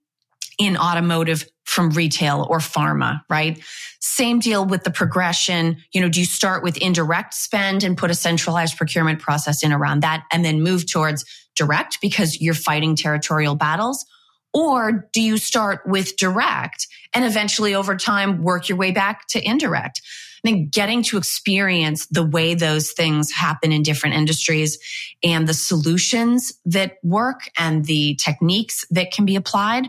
in 0.60 0.76
automotive 0.76 1.44
from 1.64 1.90
retail 1.90 2.46
or 2.48 2.58
pharma, 2.58 3.20
right? 3.28 3.60
Same 3.98 4.38
deal 4.38 4.64
with 4.64 4.84
the 4.84 4.92
progression. 4.92 5.78
You 5.92 6.02
know, 6.02 6.08
do 6.08 6.20
you 6.20 6.24
start 6.24 6.62
with 6.62 6.76
indirect 6.76 7.34
spend 7.34 7.82
and 7.82 7.98
put 7.98 8.12
a 8.12 8.14
centralized 8.14 8.76
procurement 8.76 9.18
process 9.18 9.64
in 9.64 9.72
around 9.72 10.04
that 10.04 10.22
and 10.30 10.44
then 10.44 10.62
move 10.62 10.88
towards 10.88 11.24
direct 11.56 12.00
because 12.00 12.40
you're 12.40 12.54
fighting 12.54 12.94
territorial 12.94 13.56
battles? 13.56 14.06
Or 14.52 15.08
do 15.12 15.20
you 15.20 15.36
start 15.36 15.80
with 15.84 16.16
direct 16.16 16.86
and 17.12 17.24
eventually 17.24 17.74
over 17.74 17.96
time 17.96 18.44
work 18.44 18.68
your 18.68 18.78
way 18.78 18.92
back 18.92 19.26
to 19.30 19.44
indirect? 19.44 20.00
I 20.44 20.50
think 20.50 20.72
getting 20.72 21.02
to 21.04 21.16
experience 21.16 22.06
the 22.08 22.24
way 22.24 22.52
those 22.52 22.92
things 22.92 23.32
happen 23.32 23.72
in 23.72 23.82
different 23.82 24.16
industries 24.16 24.78
and 25.22 25.48
the 25.48 25.54
solutions 25.54 26.52
that 26.66 26.98
work 27.02 27.48
and 27.56 27.86
the 27.86 28.18
techniques 28.22 28.84
that 28.90 29.10
can 29.10 29.24
be 29.24 29.36
applied. 29.36 29.86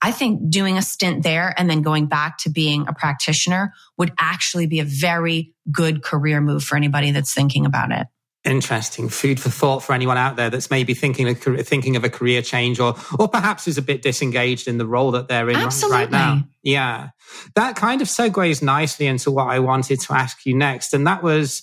I 0.00 0.10
think 0.10 0.48
doing 0.48 0.78
a 0.78 0.82
stint 0.82 1.22
there 1.22 1.52
and 1.58 1.68
then 1.68 1.82
going 1.82 2.06
back 2.06 2.38
to 2.38 2.48
being 2.48 2.88
a 2.88 2.94
practitioner 2.94 3.74
would 3.98 4.12
actually 4.18 4.66
be 4.66 4.80
a 4.80 4.84
very 4.84 5.52
good 5.70 6.02
career 6.02 6.40
move 6.40 6.64
for 6.64 6.76
anybody 6.76 7.10
that's 7.10 7.34
thinking 7.34 7.66
about 7.66 7.92
it. 7.92 8.06
Interesting 8.42 9.10
food 9.10 9.38
for 9.38 9.50
thought 9.50 9.80
for 9.80 9.92
anyone 9.92 10.16
out 10.16 10.36
there 10.36 10.48
that's 10.48 10.70
maybe 10.70 10.94
thinking 10.94 11.28
of, 11.28 11.38
thinking 11.38 11.94
of 11.94 12.04
a 12.04 12.08
career 12.08 12.40
change 12.40 12.80
or 12.80 12.94
or 13.18 13.28
perhaps 13.28 13.68
is 13.68 13.76
a 13.76 13.82
bit 13.82 14.00
disengaged 14.00 14.66
in 14.66 14.78
the 14.78 14.86
role 14.86 15.10
that 15.10 15.28
they're 15.28 15.50
in 15.50 15.56
Absolutely. 15.56 15.98
right 15.98 16.10
now. 16.10 16.44
Yeah, 16.62 17.10
that 17.54 17.76
kind 17.76 18.00
of 18.00 18.08
segues 18.08 18.62
nicely 18.62 19.06
into 19.06 19.30
what 19.30 19.48
I 19.48 19.58
wanted 19.58 20.00
to 20.00 20.14
ask 20.14 20.46
you 20.46 20.56
next, 20.56 20.94
and 20.94 21.06
that 21.06 21.22
was 21.22 21.62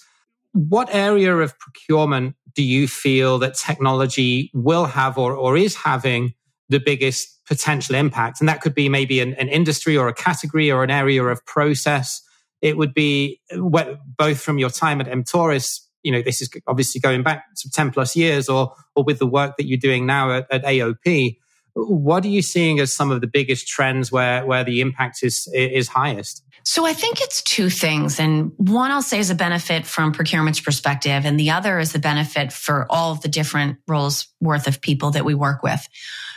what 0.51 0.93
area 0.93 1.35
of 1.35 1.57
procurement 1.57 2.35
do 2.53 2.61
you 2.61 2.87
feel 2.87 3.39
that 3.39 3.55
technology 3.55 4.51
will 4.53 4.85
have 4.85 5.17
or 5.17 5.33
or 5.33 5.57
is 5.57 5.75
having 5.75 6.35
the 6.69 6.79
biggest 6.79 7.43
potential 7.47 7.95
impact? 7.95 8.39
And 8.39 8.47
that 8.49 8.61
could 8.61 8.75
be 8.75 8.87
maybe 8.87 9.19
an, 9.19 9.33
an 9.35 9.47
industry 9.49 9.97
or 9.97 10.07
a 10.09 10.13
category 10.13 10.69
or 10.69 10.83
an 10.83 10.91
area 10.91 11.23
of 11.23 11.43
process. 11.47 12.21
It 12.61 12.77
would 12.77 12.93
be 12.93 13.41
both 13.51 14.39
from 14.41 14.59
your 14.59 14.69
time 14.69 15.01
at 15.01 15.07
Emptoris 15.07 15.79
you 16.03 16.11
know, 16.11 16.21
this 16.21 16.41
is 16.41 16.49
obviously 16.67 17.01
going 17.01 17.23
back 17.23 17.43
to 17.57 17.69
10 17.69 17.91
plus 17.91 18.15
years 18.15 18.49
or, 18.49 18.73
or 18.95 19.03
with 19.03 19.19
the 19.19 19.27
work 19.27 19.57
that 19.57 19.65
you're 19.65 19.77
doing 19.77 20.05
now 20.05 20.31
at, 20.31 20.47
at 20.51 20.63
AOP. 20.63 21.37
What 21.73 22.25
are 22.25 22.29
you 22.29 22.41
seeing 22.41 22.79
as 22.79 22.95
some 22.95 23.11
of 23.11 23.21
the 23.21 23.27
biggest 23.27 23.67
trends 23.67 24.11
where, 24.11 24.45
where 24.45 24.63
the 24.63 24.81
impact 24.81 25.19
is, 25.21 25.47
is 25.53 25.89
highest? 25.89 26.43
So 26.63 26.85
I 26.85 26.93
think 26.93 27.21
it's 27.21 27.41
two 27.43 27.69
things. 27.69 28.19
And 28.19 28.51
one 28.57 28.91
I'll 28.91 29.01
say 29.01 29.19
is 29.19 29.29
a 29.29 29.35
benefit 29.35 29.85
from 29.85 30.11
procurement's 30.11 30.59
perspective. 30.59 31.25
And 31.25 31.39
the 31.39 31.51
other 31.51 31.79
is 31.79 31.93
the 31.93 31.99
benefit 31.99 32.51
for 32.51 32.85
all 32.89 33.13
of 33.13 33.21
the 33.21 33.29
different 33.29 33.77
roles 33.87 34.27
worth 34.41 34.67
of 34.67 34.81
people 34.81 35.11
that 35.11 35.23
we 35.23 35.33
work 35.33 35.63
with. 35.63 35.87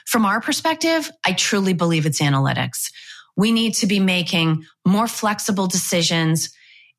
From 0.07 0.25
our 0.25 0.41
perspective, 0.41 1.11
I 1.25 1.33
truly 1.33 1.73
believe 1.73 2.07
it's 2.07 2.21
analytics. 2.21 2.93
We 3.37 3.51
need 3.51 3.75
to 3.75 3.87
be 3.87 3.99
making 3.99 4.65
more 4.87 5.09
flexible 5.09 5.67
decisions 5.67 6.51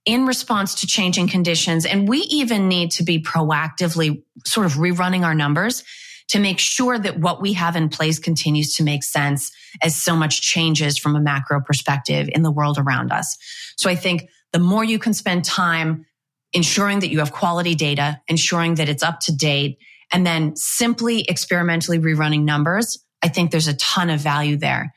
in 0.06 0.26
response 0.26 0.76
to 0.76 0.88
changing 0.88 1.28
conditions. 1.28 1.86
And 1.86 2.08
we 2.08 2.20
even 2.20 2.68
need 2.68 2.92
to 2.92 3.04
be 3.04 3.22
proactively 3.22 4.24
sort 4.46 4.66
of 4.66 4.74
rerunning 4.74 5.24
our 5.24 5.36
numbers 5.36 5.84
to 6.30 6.40
make 6.40 6.60
sure 6.60 6.98
that 6.98 7.20
what 7.20 7.42
we 7.42 7.54
have 7.54 7.76
in 7.76 7.90
place 7.90 8.18
continues 8.18 8.76
to 8.76 8.84
make 8.84 9.04
sense 9.04 9.52
as 9.82 9.96
so 9.96 10.16
much 10.16 10.42
changes 10.42 10.98
from 10.98 11.16
a 11.16 11.22
macro 11.22 11.62
perspective 11.62 12.30
in 12.34 12.42
the 12.42 12.52
world 12.52 12.78
around 12.78 13.12
us. 13.12 13.38
So 13.78 13.90
I 13.90 13.96
think 13.96 14.30
the 14.54 14.60
more 14.60 14.84
you 14.84 14.98
can 14.98 15.14
spend 15.14 15.44
time 15.44 16.06
ensuring 16.54 17.00
that 17.02 17.10
you 17.10 17.20
have 17.20 17.32
quality 17.32 17.76
data, 17.76 18.22
ensuring 18.28 18.76
that 18.76 18.90
it's 18.90 19.04
up 19.04 19.20
to 19.22 19.36
date, 19.36 19.78
and 20.12 20.26
then 20.26 20.56
simply 20.56 21.22
experimentally 21.24 22.00
rerunning 22.00 22.44
numbers, 22.44 23.04
I 23.22 23.28
think 23.28 23.52
there's 23.52 23.68
a 23.68 23.76
ton 23.76 24.10
of 24.10 24.20
value 24.20 24.58
there. 24.58 24.94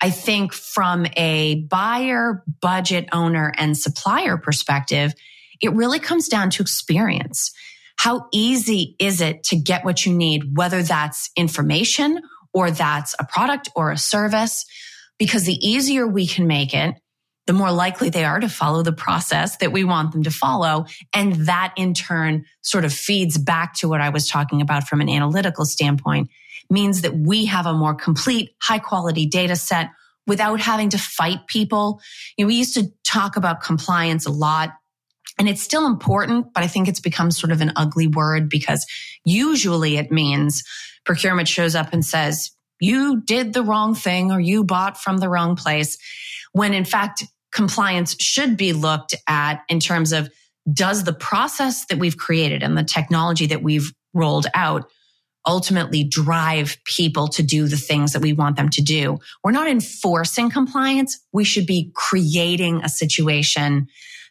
I 0.00 0.10
think 0.10 0.52
from 0.52 1.06
a 1.16 1.56
buyer, 1.62 2.44
budget 2.60 3.08
owner, 3.12 3.52
and 3.56 3.76
supplier 3.76 4.36
perspective, 4.36 5.12
it 5.60 5.72
really 5.72 5.98
comes 5.98 6.28
down 6.28 6.50
to 6.50 6.62
experience. 6.62 7.52
How 7.96 8.26
easy 8.32 8.94
is 9.00 9.20
it 9.20 9.42
to 9.44 9.56
get 9.56 9.84
what 9.84 10.06
you 10.06 10.14
need, 10.14 10.56
whether 10.56 10.82
that's 10.82 11.30
information 11.36 12.20
or 12.54 12.70
that's 12.70 13.14
a 13.18 13.24
product 13.24 13.70
or 13.74 13.90
a 13.90 13.98
service? 13.98 14.64
Because 15.18 15.44
the 15.44 15.54
easier 15.54 16.06
we 16.06 16.28
can 16.28 16.46
make 16.46 16.74
it, 16.74 16.94
the 17.48 17.54
more 17.54 17.72
likely 17.72 18.10
they 18.10 18.26
are 18.26 18.38
to 18.38 18.48
follow 18.48 18.82
the 18.82 18.92
process 18.92 19.56
that 19.56 19.72
we 19.72 19.82
want 19.82 20.12
them 20.12 20.22
to 20.22 20.30
follow. 20.30 20.84
And 21.14 21.32
that 21.46 21.72
in 21.78 21.94
turn 21.94 22.44
sort 22.60 22.84
of 22.84 22.92
feeds 22.92 23.38
back 23.38 23.72
to 23.76 23.88
what 23.88 24.02
I 24.02 24.10
was 24.10 24.28
talking 24.28 24.60
about 24.60 24.86
from 24.86 25.00
an 25.00 25.08
analytical 25.08 25.64
standpoint 25.64 26.28
means 26.68 27.00
that 27.00 27.16
we 27.16 27.46
have 27.46 27.64
a 27.64 27.72
more 27.72 27.94
complete, 27.94 28.50
high 28.60 28.78
quality 28.78 29.24
data 29.24 29.56
set 29.56 29.88
without 30.26 30.60
having 30.60 30.90
to 30.90 30.98
fight 30.98 31.46
people. 31.46 32.02
You 32.36 32.44
know, 32.44 32.48
we 32.48 32.56
used 32.56 32.74
to 32.74 32.92
talk 33.02 33.36
about 33.36 33.62
compliance 33.62 34.26
a 34.26 34.30
lot 34.30 34.74
and 35.38 35.48
it's 35.48 35.62
still 35.62 35.86
important, 35.86 36.52
but 36.52 36.62
I 36.62 36.66
think 36.66 36.86
it's 36.86 37.00
become 37.00 37.30
sort 37.30 37.50
of 37.50 37.62
an 37.62 37.72
ugly 37.76 38.08
word 38.08 38.50
because 38.50 38.84
usually 39.24 39.96
it 39.96 40.12
means 40.12 40.64
procurement 41.06 41.48
shows 41.48 41.74
up 41.74 41.94
and 41.94 42.04
says, 42.04 42.50
you 42.78 43.22
did 43.22 43.54
the 43.54 43.62
wrong 43.62 43.94
thing 43.94 44.32
or 44.32 44.38
you 44.38 44.64
bought 44.64 45.00
from 45.00 45.16
the 45.16 45.30
wrong 45.30 45.56
place. 45.56 45.96
When 46.52 46.74
in 46.74 46.84
fact, 46.84 47.24
compliance 47.58 48.14
should 48.20 48.56
be 48.56 48.72
looked 48.72 49.16
at 49.26 49.64
in 49.68 49.80
terms 49.80 50.12
of 50.12 50.30
does 50.72 51.02
the 51.02 51.12
process 51.12 51.86
that 51.86 51.98
we've 51.98 52.16
created 52.16 52.62
and 52.62 52.78
the 52.78 52.84
technology 52.84 53.46
that 53.46 53.64
we've 53.64 53.92
rolled 54.14 54.46
out 54.54 54.88
ultimately 55.44 56.04
drive 56.04 56.76
people 56.84 57.26
to 57.26 57.42
do 57.42 57.66
the 57.66 57.76
things 57.76 58.12
that 58.12 58.22
we 58.22 58.32
want 58.32 58.54
them 58.54 58.68
to 58.68 58.80
do. 58.80 59.18
We're 59.42 59.50
not 59.50 59.66
enforcing 59.66 60.50
compliance. 60.50 61.18
We 61.32 61.42
should 61.42 61.66
be 61.66 61.90
creating 61.96 62.82
a 62.84 62.88
situation 62.88 63.88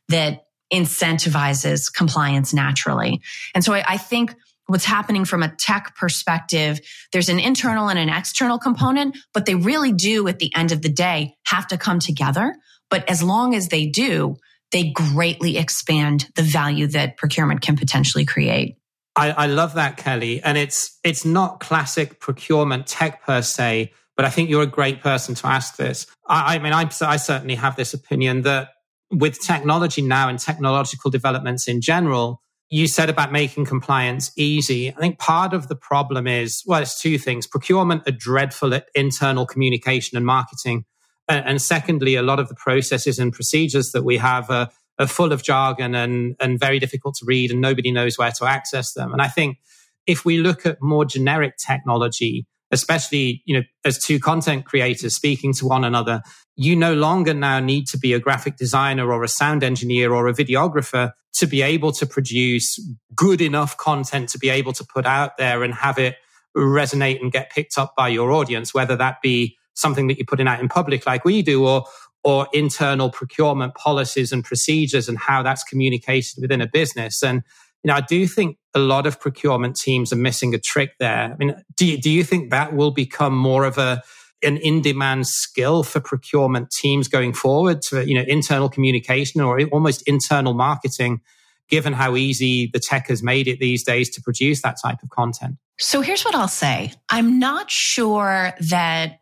that 0.08 0.46
incentivizes 0.74 1.94
compliance 1.94 2.54
naturally. 2.54 3.20
And 3.54 3.62
so 3.62 3.74
I, 3.74 3.84
I 3.86 3.98
think 3.98 4.34
what's 4.68 4.86
happening 4.86 5.26
from 5.26 5.44
a 5.44 5.54
tech 5.54 5.98
perspective, 5.98 6.80
there's 7.12 7.28
an 7.28 7.42
internal 7.42 7.90
and 7.90 8.00
an 8.00 8.08
external 8.08 8.58
component, 8.58 9.18
but 9.34 9.46
they 9.46 9.56
really 9.56 9.92
do 9.92 10.30
at 10.30 10.40
the 10.40 10.56
end 10.56 10.72
of 10.72 10.82
the 10.82 10.90
day 10.90 11.36
have 11.46 11.68
to 11.68 11.78
come 11.78 12.00
together. 12.00 12.56
But 12.90 13.10
as 13.10 13.22
long 13.22 13.54
as 13.54 13.68
they 13.68 13.86
do, 13.86 14.38
they 14.72 14.92
greatly 14.92 15.58
expand 15.58 16.30
the 16.36 16.42
value 16.42 16.88
that 16.88 17.18
procurement 17.18 17.62
can 17.62 17.76
potentially 17.76 18.26
create. 18.26 18.78
I, 19.16 19.32
I 19.32 19.46
love 19.48 19.74
that, 19.74 19.98
Kelly. 19.98 20.42
And 20.44 20.58
it's 20.58 21.00
it's 21.04 21.26
not 21.26 21.60
classic 21.60 22.20
procurement 22.20 22.86
tech 22.86 23.24
per 23.24 23.42
se, 23.42 23.92
but 24.16 24.26
I 24.26 24.30
think 24.30 24.50
you're 24.50 24.64
a 24.64 24.68
great 24.68 25.02
person 25.02 25.36
to 25.36 25.48
ask 25.48 25.76
this. 25.78 26.06
I, 26.28 26.56
I 26.56 26.60
mean, 26.60 26.74
I, 26.74 26.90
I 27.02 27.18
certainly 27.18 27.56
have 27.56 27.76
this 27.76 27.94
opinion 27.94 28.44
that 28.44 28.70
with 29.10 29.40
technology 29.42 30.02
now 30.02 30.30
and 30.30 30.38
technological 30.38 31.10
developments 31.10 31.68
in 31.68 31.82
general, 31.82 32.42
you 32.70 32.88
said 32.88 33.10
about 33.10 33.32
making 33.32 33.66
compliance 33.66 34.32
easy. 34.36 34.90
I 34.90 35.00
think 35.00 35.18
part 35.18 35.54
of 35.54 35.68
the 35.68 35.76
problem 35.76 36.28
is, 36.28 36.62
well, 36.66 36.82
it's 36.82 37.02
two 37.02 37.18
things. 37.18 37.48
Procurement 37.48 38.08
are 38.08 38.12
dreadful 38.12 38.74
at 38.74 38.88
internal 38.94 39.46
communication 39.46 40.18
and 40.18 40.26
marketing. 40.26 40.84
And, 41.30 41.62
secondly, 41.62 42.16
a 42.16 42.22
lot 42.22 42.40
of 42.40 42.48
the 42.48 42.56
processes 42.56 43.20
and 43.20 43.34
procedures 43.34 43.92
that 43.92 44.04
we 44.04 44.18
have 44.18 44.50
are 44.50 44.70
are 45.00 45.08
full 45.08 45.32
of 45.32 45.44
jargon 45.44 45.96
and, 45.96 46.36
and 46.40 46.60
very 46.60 46.80
difficult 46.80 47.16
to 47.16 47.26
read 47.26 47.52
and 47.52 47.62
nobody 47.62 47.92
knows 47.92 48.18
where 48.18 48.32
to 48.32 48.46
access 48.46 48.94
them. 48.94 49.14
And 49.14 49.22
I 49.22 49.28
think 49.28 49.60
if 50.08 50.26
we 50.26 50.38
look 50.38 50.66
at 50.66 50.82
more 50.82 51.06
generic 51.06 51.56
technology, 51.58 52.48
especially, 52.72 53.44
you 53.46 53.58
know, 53.58 53.64
as 53.86 54.00
two 54.00 54.20
content 54.20 54.66
creators 54.66 55.16
speaking 55.16 55.54
to 55.54 55.66
one 55.66 55.84
another, 55.84 56.22
you 56.56 56.76
no 56.76 56.94
longer 56.94 57.34
now 57.34 57.60
need 57.60 57.88
to 57.88 57.98
be 57.98 58.14
a 58.14 58.20
graphic 58.20 58.58
designer 58.58 59.12
or 59.12 59.24
a 59.24 59.28
sound 59.28 59.64
engineer 59.64 60.14
or 60.14 60.28
a 60.28 60.34
videographer 60.34 61.12
to 61.34 61.46
be 61.46 61.62
able 61.62 61.92
to 61.92 62.06
produce 62.06 62.80
good 63.14 63.42
enough 63.42 63.78
content 63.78 64.30
to 64.30 64.40
be 64.40 64.50
able 64.50 64.74
to 64.74 64.84
put 64.84 65.06
out 65.06 65.38
there 65.38 65.64
and 65.64 65.76
have 65.76 66.00
it 66.00 66.16
resonate 66.56 67.22
and 67.22 67.32
get 67.32 67.52
picked 67.52 67.78
up 67.78 67.94
by 67.96 68.08
your 68.08 68.32
audience, 68.32 68.74
whether 68.74 68.96
that 68.96 69.22
be 69.22 69.57
something 69.78 70.08
that 70.08 70.18
you're 70.18 70.26
putting 70.26 70.48
out 70.48 70.60
in 70.60 70.68
public 70.68 71.06
like 71.06 71.24
we 71.24 71.42
do 71.42 71.66
or 71.66 71.86
or 72.24 72.48
internal 72.52 73.10
procurement 73.10 73.76
policies 73.76 74.32
and 74.32 74.44
procedures 74.44 75.08
and 75.08 75.18
how 75.18 75.42
that's 75.44 75.64
communicated 75.64 76.34
within 76.42 76.62
a 76.62 76.68
business. 76.68 77.24
And 77.24 77.44
you 77.84 77.90
know, 77.90 77.96
I 77.96 78.02
do 78.02 78.28
think 78.28 78.58
a 78.74 78.80
lot 78.80 79.06
of 79.08 79.20
procurement 79.20 79.76
teams 79.76 80.12
are 80.12 80.18
missing 80.18 80.54
a 80.54 80.60
trick 80.60 80.92
there. 81.00 81.32
I 81.32 81.36
mean, 81.38 81.56
do 81.76 81.86
you, 81.86 81.98
do 81.98 82.10
you 82.10 82.24
think 82.24 82.50
that 82.52 82.74
will 82.74 82.92
become 82.92 83.38
more 83.38 83.64
of 83.64 83.78
a, 83.78 84.02
an 84.44 84.58
in-demand 84.58 85.28
skill 85.28 85.84
for 85.84 86.00
procurement 86.00 86.70
teams 86.72 87.08
going 87.08 87.34
forward 87.34 87.82
to, 87.84 88.06
you 88.06 88.16
know, 88.16 88.26
internal 88.28 88.68
communication 88.68 89.42
or 89.42 89.62
almost 89.72 90.04
internal 90.08 90.54
marketing, 90.54 91.22
given 91.70 91.94
how 91.94 92.16
easy 92.16 92.70
the 92.74 92.80
tech 92.80 93.08
has 93.08 93.24
made 93.24 93.48
it 93.48 93.60
these 93.60 93.84
days 93.84 94.10
to 94.10 94.22
produce 94.22 94.62
that 94.64 94.78
type 94.84 95.02
of 95.02 95.10
content? 95.10 95.56
So 95.80 96.02
here's 96.02 96.26
what 96.26 96.36
I'll 96.36 96.48
say. 96.48 96.92
I'm 97.10 97.40
not 97.40 97.70
sure 97.72 98.54
that 98.70 99.20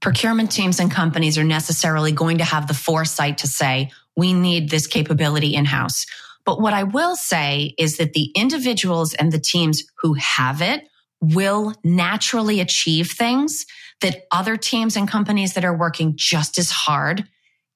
procurement 0.00 0.50
teams 0.50 0.80
and 0.80 0.90
companies 0.90 1.38
are 1.38 1.44
necessarily 1.44 2.12
going 2.12 2.38
to 2.38 2.44
have 2.44 2.68
the 2.68 2.74
foresight 2.74 3.38
to 3.38 3.46
say, 3.46 3.90
we 4.16 4.32
need 4.32 4.70
this 4.70 4.86
capability 4.86 5.54
in 5.54 5.64
house. 5.64 6.06
But 6.44 6.60
what 6.60 6.72
I 6.72 6.84
will 6.84 7.16
say 7.16 7.74
is 7.78 7.98
that 7.98 8.14
the 8.14 8.32
individuals 8.34 9.14
and 9.14 9.30
the 9.30 9.38
teams 9.38 9.84
who 10.00 10.14
have 10.14 10.62
it 10.62 10.88
will 11.20 11.74
naturally 11.84 12.60
achieve 12.60 13.10
things 13.10 13.66
that 14.00 14.24
other 14.30 14.56
teams 14.56 14.96
and 14.96 15.08
companies 15.08 15.54
that 15.54 15.64
are 15.64 15.76
working 15.76 16.14
just 16.16 16.58
as 16.58 16.70
hard 16.70 17.26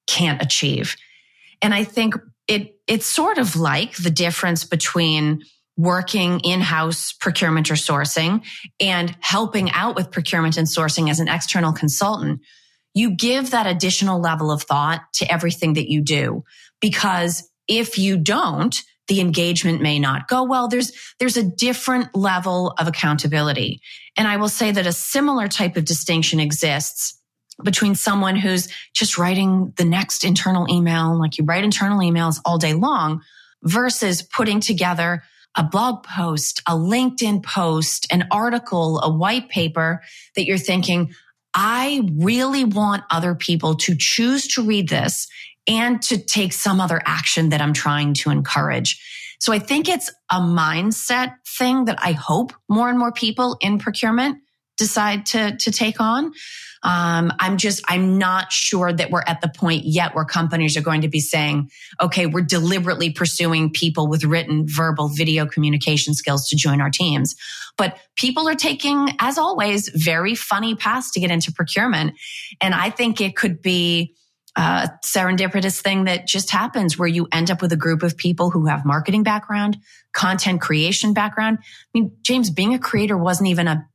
can't 0.07 0.41
achieve. 0.41 0.95
And 1.61 1.73
I 1.73 1.83
think 1.83 2.15
it, 2.47 2.79
it's 2.87 3.05
sort 3.05 3.37
of 3.37 3.55
like 3.55 3.95
the 3.97 4.09
difference 4.09 4.63
between 4.63 5.43
working 5.75 6.39
in-house 6.41 7.13
procurement 7.13 7.71
or 7.71 7.75
sourcing 7.75 8.45
and 8.79 9.15
helping 9.21 9.71
out 9.71 9.95
with 9.95 10.11
procurement 10.11 10.57
and 10.57 10.67
sourcing 10.67 11.09
as 11.09 11.19
an 11.19 11.27
external 11.27 11.73
consultant. 11.73 12.41
You 12.93 13.15
give 13.15 13.51
that 13.51 13.65
additional 13.65 14.21
level 14.21 14.51
of 14.51 14.63
thought 14.63 15.01
to 15.15 15.31
everything 15.31 15.73
that 15.73 15.89
you 15.89 16.01
do 16.01 16.43
because 16.79 17.49
if 17.67 17.97
you 17.97 18.17
don't, 18.17 18.79
the 19.07 19.19
engagement 19.19 19.81
may 19.81 19.99
not 19.99 20.27
go 20.27 20.43
well. 20.43 20.67
There's, 20.67 20.91
there's 21.19 21.37
a 21.37 21.43
different 21.43 22.15
level 22.15 22.73
of 22.77 22.87
accountability. 22.87 23.81
And 24.15 24.27
I 24.27 24.37
will 24.37 24.49
say 24.49 24.71
that 24.71 24.87
a 24.87 24.93
similar 24.93 25.47
type 25.47 25.75
of 25.75 25.85
distinction 25.85 26.39
exists 26.39 27.19
between 27.63 27.95
someone 27.95 28.35
who's 28.35 28.69
just 28.93 29.17
writing 29.17 29.73
the 29.77 29.85
next 29.85 30.23
internal 30.23 30.67
email, 30.69 31.17
like 31.19 31.37
you 31.37 31.43
write 31.43 31.63
internal 31.63 31.99
emails 31.99 32.39
all 32.45 32.57
day 32.57 32.73
long 32.73 33.21
versus 33.63 34.21
putting 34.21 34.59
together 34.59 35.23
a 35.55 35.63
blog 35.63 36.03
post, 36.03 36.61
a 36.67 36.73
LinkedIn 36.73 37.43
post, 37.43 38.07
an 38.11 38.27
article, 38.31 38.99
a 39.01 39.11
white 39.11 39.49
paper 39.49 40.01
that 40.35 40.45
you're 40.45 40.57
thinking, 40.57 41.13
I 41.53 42.09
really 42.17 42.63
want 42.63 43.03
other 43.11 43.35
people 43.35 43.75
to 43.75 43.95
choose 43.97 44.47
to 44.49 44.63
read 44.63 44.89
this 44.89 45.27
and 45.67 46.01
to 46.03 46.17
take 46.17 46.53
some 46.53 46.81
other 46.81 47.01
action 47.05 47.49
that 47.49 47.61
I'm 47.61 47.73
trying 47.73 48.15
to 48.15 48.31
encourage. 48.31 49.01
So 49.39 49.53
I 49.53 49.59
think 49.59 49.89
it's 49.89 50.09
a 50.31 50.39
mindset 50.39 51.35
thing 51.45 51.85
that 51.85 51.99
I 52.01 52.13
hope 52.13 52.53
more 52.69 52.89
and 52.89 52.97
more 52.97 53.11
people 53.11 53.57
in 53.61 53.77
procurement 53.77 54.37
decide 54.77 55.25
to, 55.27 55.55
to 55.57 55.71
take 55.71 55.99
on. 56.01 56.31
Um, 56.83 57.31
I'm 57.39 57.57
just, 57.57 57.81
I'm 57.87 58.17
not 58.17 58.51
sure 58.51 58.91
that 58.91 59.09
we're 59.09 59.23
at 59.25 59.41
the 59.41 59.47
point 59.47 59.85
yet 59.85 60.13
where 60.15 60.25
companies 60.25 60.75
are 60.75 60.81
going 60.81 61.01
to 61.01 61.07
be 61.07 61.21
saying, 61.21 61.71
okay, 62.01 62.25
we're 62.25 62.41
deliberately 62.41 63.11
pursuing 63.11 63.71
people 63.71 64.07
with 64.07 64.23
written, 64.23 64.65
verbal, 64.67 65.07
video 65.07 65.45
communication 65.45 66.13
skills 66.13 66.47
to 66.49 66.55
join 66.55 66.81
our 66.81 66.89
teams. 66.89 67.35
But 67.77 67.97
people 68.15 68.47
are 68.47 68.55
taking, 68.55 69.09
as 69.19 69.37
always, 69.37 69.89
very 69.89 70.35
funny 70.35 70.75
paths 70.75 71.11
to 71.11 71.19
get 71.19 71.31
into 71.31 71.51
procurement. 71.51 72.15
And 72.61 72.75
I 72.75 72.89
think 72.89 73.21
it 73.21 73.35
could 73.35 73.61
be, 73.61 74.15
a 74.55 74.91
serendipitous 75.03 75.81
thing 75.81 76.03
that 76.03 76.27
just 76.27 76.51
happens 76.51 76.95
where 76.95 77.07
you 77.07 77.27
end 77.31 77.49
up 77.49 77.59
with 77.59 77.73
a 77.73 77.75
group 77.75 78.03
of 78.03 78.15
people 78.15 78.51
who 78.51 78.67
have 78.67 78.85
marketing 78.85 79.23
background, 79.23 79.77
content 80.13 80.61
creation 80.61 81.11
background. 81.11 81.57
I 81.61 81.65
mean, 81.95 82.15
James, 82.21 82.51
being 82.51 82.75
a 82.75 82.79
creator 82.79 83.17
wasn't 83.17 83.49
even 83.49 83.67
a 83.67 83.87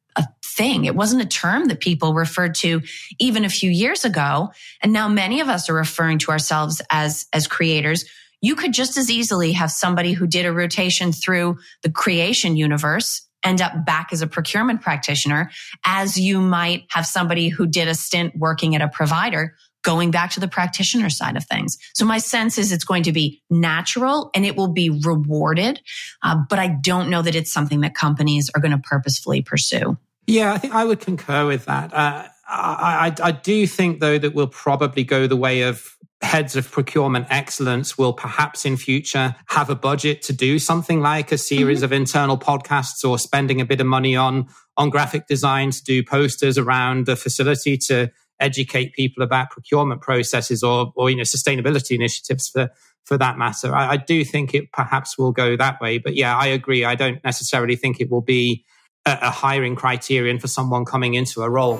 thing. 0.59 0.85
It 0.85 0.97
wasn't 0.97 1.23
a 1.23 1.27
term 1.27 1.69
that 1.69 1.81
people 1.81 2.13
referred 2.13 2.57
to 2.57 2.83
even 3.19 3.45
a 3.45 3.49
few 3.49 3.71
years 3.71 4.05
ago. 4.05 4.51
And 4.83 4.93
now 4.93 5.09
many 5.09 5.41
of 5.41 5.49
us 5.49 5.71
are 5.71 5.75
referring 5.75 6.19
to 6.19 6.33
ourselves 6.33 6.83
as, 6.91 7.27
as 7.33 7.47
creators. 7.47 8.05
You 8.43 8.57
could 8.57 8.73
just 8.73 8.99
as 8.99 9.11
easily 9.11 9.53
have 9.53 9.71
somebody 9.71 10.13
who 10.13 10.27
did 10.27 10.45
a 10.45 10.53
rotation 10.53 11.13
through 11.13 11.59
the 11.83 11.91
creation 11.91 12.57
universe 12.57 13.23
end 13.45 13.61
up 13.61 13.87
back 13.87 14.09
as 14.13 14.21
a 14.21 14.27
procurement 14.27 14.83
practitioner 14.83 15.51
as 15.87 16.19
you 16.19 16.41
might 16.41 16.85
have 16.91 17.07
somebody 17.07 17.49
who 17.49 17.67
did 17.67 17.87
a 17.87 17.95
stint 17.95 18.35
working 18.37 18.75
at 18.75 18.83
a 18.83 18.89
provider 18.89 19.55
going 19.83 20.11
back 20.11 20.33
to 20.33 20.41
the 20.41 20.49
practitioner 20.49 21.09
side 21.09 21.37
of 21.37 21.45
things. 21.45 21.79
So 21.95 22.05
my 22.05 22.19
sense 22.19 22.59
is 22.59 22.73
it's 22.73 22.85
going 22.85 23.05
to 23.05 23.13
be 23.13 23.43
natural 23.49 24.31
and 24.35 24.45
it 24.45 24.57
will 24.57 24.73
be 24.73 24.91
rewarded. 24.91 25.81
Uh, 26.21 26.43
but 26.51 26.59
I 26.59 26.67
don't 26.69 27.11
know 27.11 27.23
that 27.23 27.37
it's 27.37 27.53
something 27.53 27.81
that 27.81 27.95
companies 27.95 28.51
are 28.55 28.61
going 28.61 28.73
to 28.73 28.79
purposefully 28.79 29.41
pursue. 29.41 29.97
Yeah, 30.29 30.53
I 30.53 30.59
think 30.59 30.75
I 30.75 30.85
would 30.85 31.01
concur 31.01 31.47
with 31.47 31.65
that. 31.65 31.93
Uh, 31.93 32.29
I, 32.47 33.15
I, 33.21 33.29
I 33.29 33.31
do 33.33 33.67
think, 33.67 34.01
though, 34.01 34.19
that 34.19 34.35
we'll 34.35 34.47
probably 34.47 35.03
go 35.03 35.27
the 35.27 35.37
way 35.37 35.63
of 35.63 35.97
heads 36.21 36.55
of 36.55 36.71
procurement 36.71 37.27
excellence 37.31 37.97
will 37.97 38.13
perhaps 38.13 38.67
in 38.67 38.77
future 38.77 39.35
have 39.47 39.71
a 39.71 39.75
budget 39.75 40.21
to 40.21 40.33
do 40.33 40.59
something 40.59 41.01
like 41.01 41.33
a 41.33 41.39
series 41.39 41.79
mm-hmm. 41.79 41.85
of 41.85 41.93
internal 41.93 42.37
podcasts 42.37 43.09
or 43.09 43.19
spending 43.19 43.61
a 43.61 43.65
bit 43.65 43.81
of 43.81 43.87
money 43.87 44.17
on 44.17 44.49
on 44.77 44.91
graphic 44.91 45.29
design 45.29 45.71
to 45.71 45.83
do 45.85 46.03
posters 46.03 46.59
around 46.59 47.07
the 47.07 47.15
facility 47.17 47.79
to 47.79 48.11
educate 48.41 48.93
people 48.95 49.23
about 49.23 49.51
procurement 49.51 50.03
processes 50.03 50.63
or 50.63 50.93
or 50.97 51.09
you 51.09 51.17
know 51.17 51.23
sustainability 51.23 51.93
initiatives 51.93 52.49
for 52.49 52.69
for 53.05 53.17
that 53.17 53.39
matter. 53.39 53.75
I, 53.75 53.93
I 53.93 53.97
do 53.97 54.25
think 54.25 54.55
it 54.55 54.73
perhaps 54.73 55.17
will 55.17 55.33
go 55.33 55.57
that 55.57 55.81
way, 55.81 55.99
but 55.99 56.17
yeah, 56.17 56.37
I 56.37 56.49
agree. 56.49 56.85
I 56.85 56.97
don't 56.97 57.23
necessarily 57.25 57.77
think 57.77 58.01
it 58.01 58.11
will 58.11 58.21
be 58.21 58.65
a, 59.09 59.31
hiring 59.31 59.77
criterion 59.77 60.39
for 60.39 60.49
someone 60.49 60.85
coming 60.85 61.15
into 61.15 61.43
a 61.43 61.49
role. 61.49 61.79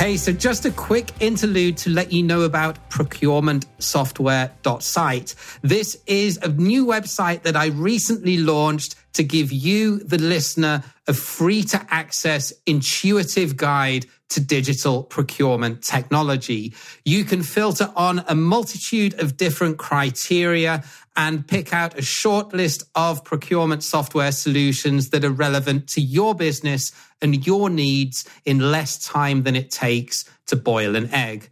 Hey, 0.00 0.16
so 0.16 0.32
just 0.32 0.64
a 0.64 0.70
quick 0.70 1.10
interlude 1.20 1.76
to 1.78 1.90
let 1.90 2.10
you 2.10 2.22
know 2.22 2.42
about 2.42 2.88
procurementsoftware.site. 2.88 5.34
This 5.60 6.02
is 6.06 6.38
a 6.38 6.48
new 6.48 6.86
website 6.86 7.42
that 7.42 7.54
I 7.54 7.66
recently 7.66 8.38
launched 8.38 8.94
to 9.12 9.22
give 9.22 9.52
you, 9.52 9.98
the 9.98 10.16
listener, 10.16 10.82
a 11.06 11.12
free 11.12 11.62
to 11.64 11.86
access 11.90 12.50
intuitive 12.64 13.58
guide 13.58 14.06
to 14.30 14.40
digital 14.40 15.02
procurement 15.02 15.82
technology. 15.82 16.72
You 17.04 17.24
can 17.24 17.42
filter 17.42 17.92
on 17.94 18.24
a 18.26 18.34
multitude 18.34 19.20
of 19.20 19.36
different 19.36 19.76
criteria 19.76 20.82
and 21.20 21.46
pick 21.46 21.74
out 21.74 21.98
a 21.98 22.02
short 22.02 22.54
list 22.54 22.82
of 22.94 23.22
procurement 23.24 23.84
software 23.84 24.32
solutions 24.32 25.10
that 25.10 25.22
are 25.22 25.30
relevant 25.30 25.86
to 25.86 26.00
your 26.00 26.34
business 26.34 26.92
and 27.20 27.46
your 27.46 27.68
needs 27.68 28.26
in 28.46 28.58
less 28.72 28.96
time 28.96 29.42
than 29.42 29.54
it 29.54 29.70
takes 29.70 30.24
to 30.46 30.56
boil 30.56 30.96
an 30.96 31.12
egg. 31.12 31.50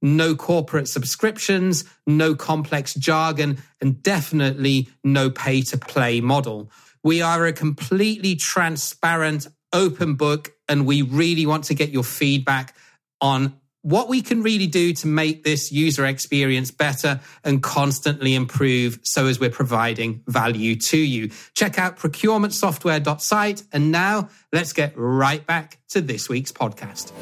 No 0.00 0.34
corporate 0.34 0.88
subscriptions, 0.88 1.84
no 2.06 2.34
complex 2.34 2.94
jargon, 2.94 3.58
and 3.82 4.02
definitely 4.02 4.88
no 5.04 5.28
pay 5.28 5.60
to 5.64 5.76
play 5.76 6.22
model. 6.22 6.70
We 7.04 7.20
are 7.20 7.44
a 7.44 7.52
completely 7.52 8.36
transparent, 8.36 9.46
open 9.70 10.14
book, 10.14 10.52
and 10.66 10.86
we 10.86 11.02
really 11.02 11.44
want 11.44 11.64
to 11.64 11.74
get 11.74 11.90
your 11.90 12.04
feedback 12.04 12.74
on 13.20 13.59
what 13.82 14.08
we 14.08 14.20
can 14.20 14.42
really 14.42 14.66
do 14.66 14.92
to 14.92 15.06
make 15.06 15.42
this 15.42 15.72
user 15.72 16.04
experience 16.04 16.70
better 16.70 17.20
and 17.44 17.62
constantly 17.62 18.34
improve 18.34 18.98
so 19.02 19.26
as 19.26 19.40
we're 19.40 19.50
providing 19.50 20.22
value 20.26 20.76
to 20.76 20.98
you. 20.98 21.30
Check 21.54 21.78
out 21.78 21.96
procurementsoftware.site. 21.96 23.62
And 23.72 23.90
now 23.90 24.28
let's 24.52 24.72
get 24.72 24.92
right 24.96 25.46
back 25.46 25.78
to 25.88 26.00
this 26.00 26.28
week's 26.28 26.52
podcast. 26.52 27.12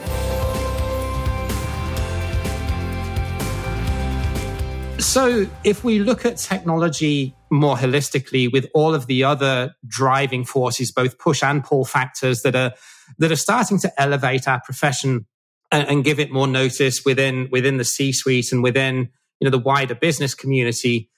So, 5.00 5.46
if 5.62 5.84
we 5.84 6.00
look 6.00 6.26
at 6.26 6.36
technology 6.36 7.34
more 7.50 7.76
holistically 7.76 8.52
with 8.52 8.66
all 8.74 8.94
of 8.94 9.06
the 9.06 9.24
other 9.24 9.74
driving 9.86 10.44
forces, 10.44 10.90
both 10.92 11.18
push 11.18 11.42
and 11.42 11.62
pull 11.62 11.84
factors 11.84 12.42
that 12.42 12.56
are, 12.56 12.72
that 13.18 13.30
are 13.30 13.36
starting 13.36 13.78
to 13.78 13.92
elevate 14.02 14.48
our 14.48 14.60
profession 14.60 15.24
and, 15.70 15.88
and 15.88 16.04
give 16.04 16.18
it 16.18 16.30
more 16.30 16.46
notice 16.46 17.04
within, 17.04 17.48
within 17.50 17.76
the 17.76 17.84
C 17.84 18.12
suite 18.12 18.52
and 18.52 18.62
within, 18.62 19.10
you 19.40 19.44
know, 19.44 19.50
the 19.50 19.58
wider 19.58 19.94
business 19.94 20.34
community. 20.34 21.10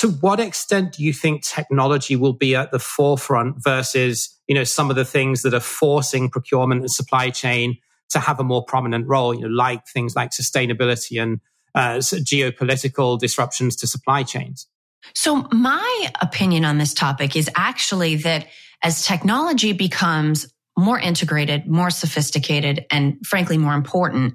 To 0.00 0.10
what 0.10 0.40
extent 0.40 0.94
do 0.94 1.04
you 1.04 1.12
think 1.12 1.44
technology 1.44 2.16
will 2.16 2.32
be 2.32 2.56
at 2.56 2.72
the 2.72 2.78
forefront 2.78 3.62
versus, 3.62 4.36
you 4.46 4.54
know, 4.54 4.64
some 4.64 4.90
of 4.90 4.96
the 4.96 5.04
things 5.04 5.42
that 5.42 5.54
are 5.54 5.60
forcing 5.60 6.30
procurement 6.30 6.80
and 6.80 6.90
supply 6.90 7.30
chain 7.30 7.78
to 8.10 8.18
have 8.18 8.40
a 8.40 8.44
more 8.44 8.64
prominent 8.64 9.06
role, 9.06 9.34
you 9.34 9.42
know, 9.42 9.48
like 9.48 9.86
things 9.86 10.16
like 10.16 10.30
sustainability 10.30 11.22
and 11.22 11.40
uh, 11.74 11.98
geopolitical 11.98 13.18
disruptions 13.18 13.76
to 13.76 13.86
supply 13.86 14.22
chains? 14.22 14.66
So 15.14 15.46
my 15.52 16.10
opinion 16.20 16.64
on 16.64 16.78
this 16.78 16.94
topic 16.94 17.36
is 17.36 17.50
actually 17.54 18.16
that 18.16 18.46
as 18.82 19.02
technology 19.02 19.72
becomes 19.72 20.52
more 20.78 20.98
integrated, 20.98 21.66
more 21.66 21.90
sophisticated, 21.90 22.86
and 22.90 23.18
frankly, 23.26 23.58
more 23.58 23.74
important, 23.74 24.34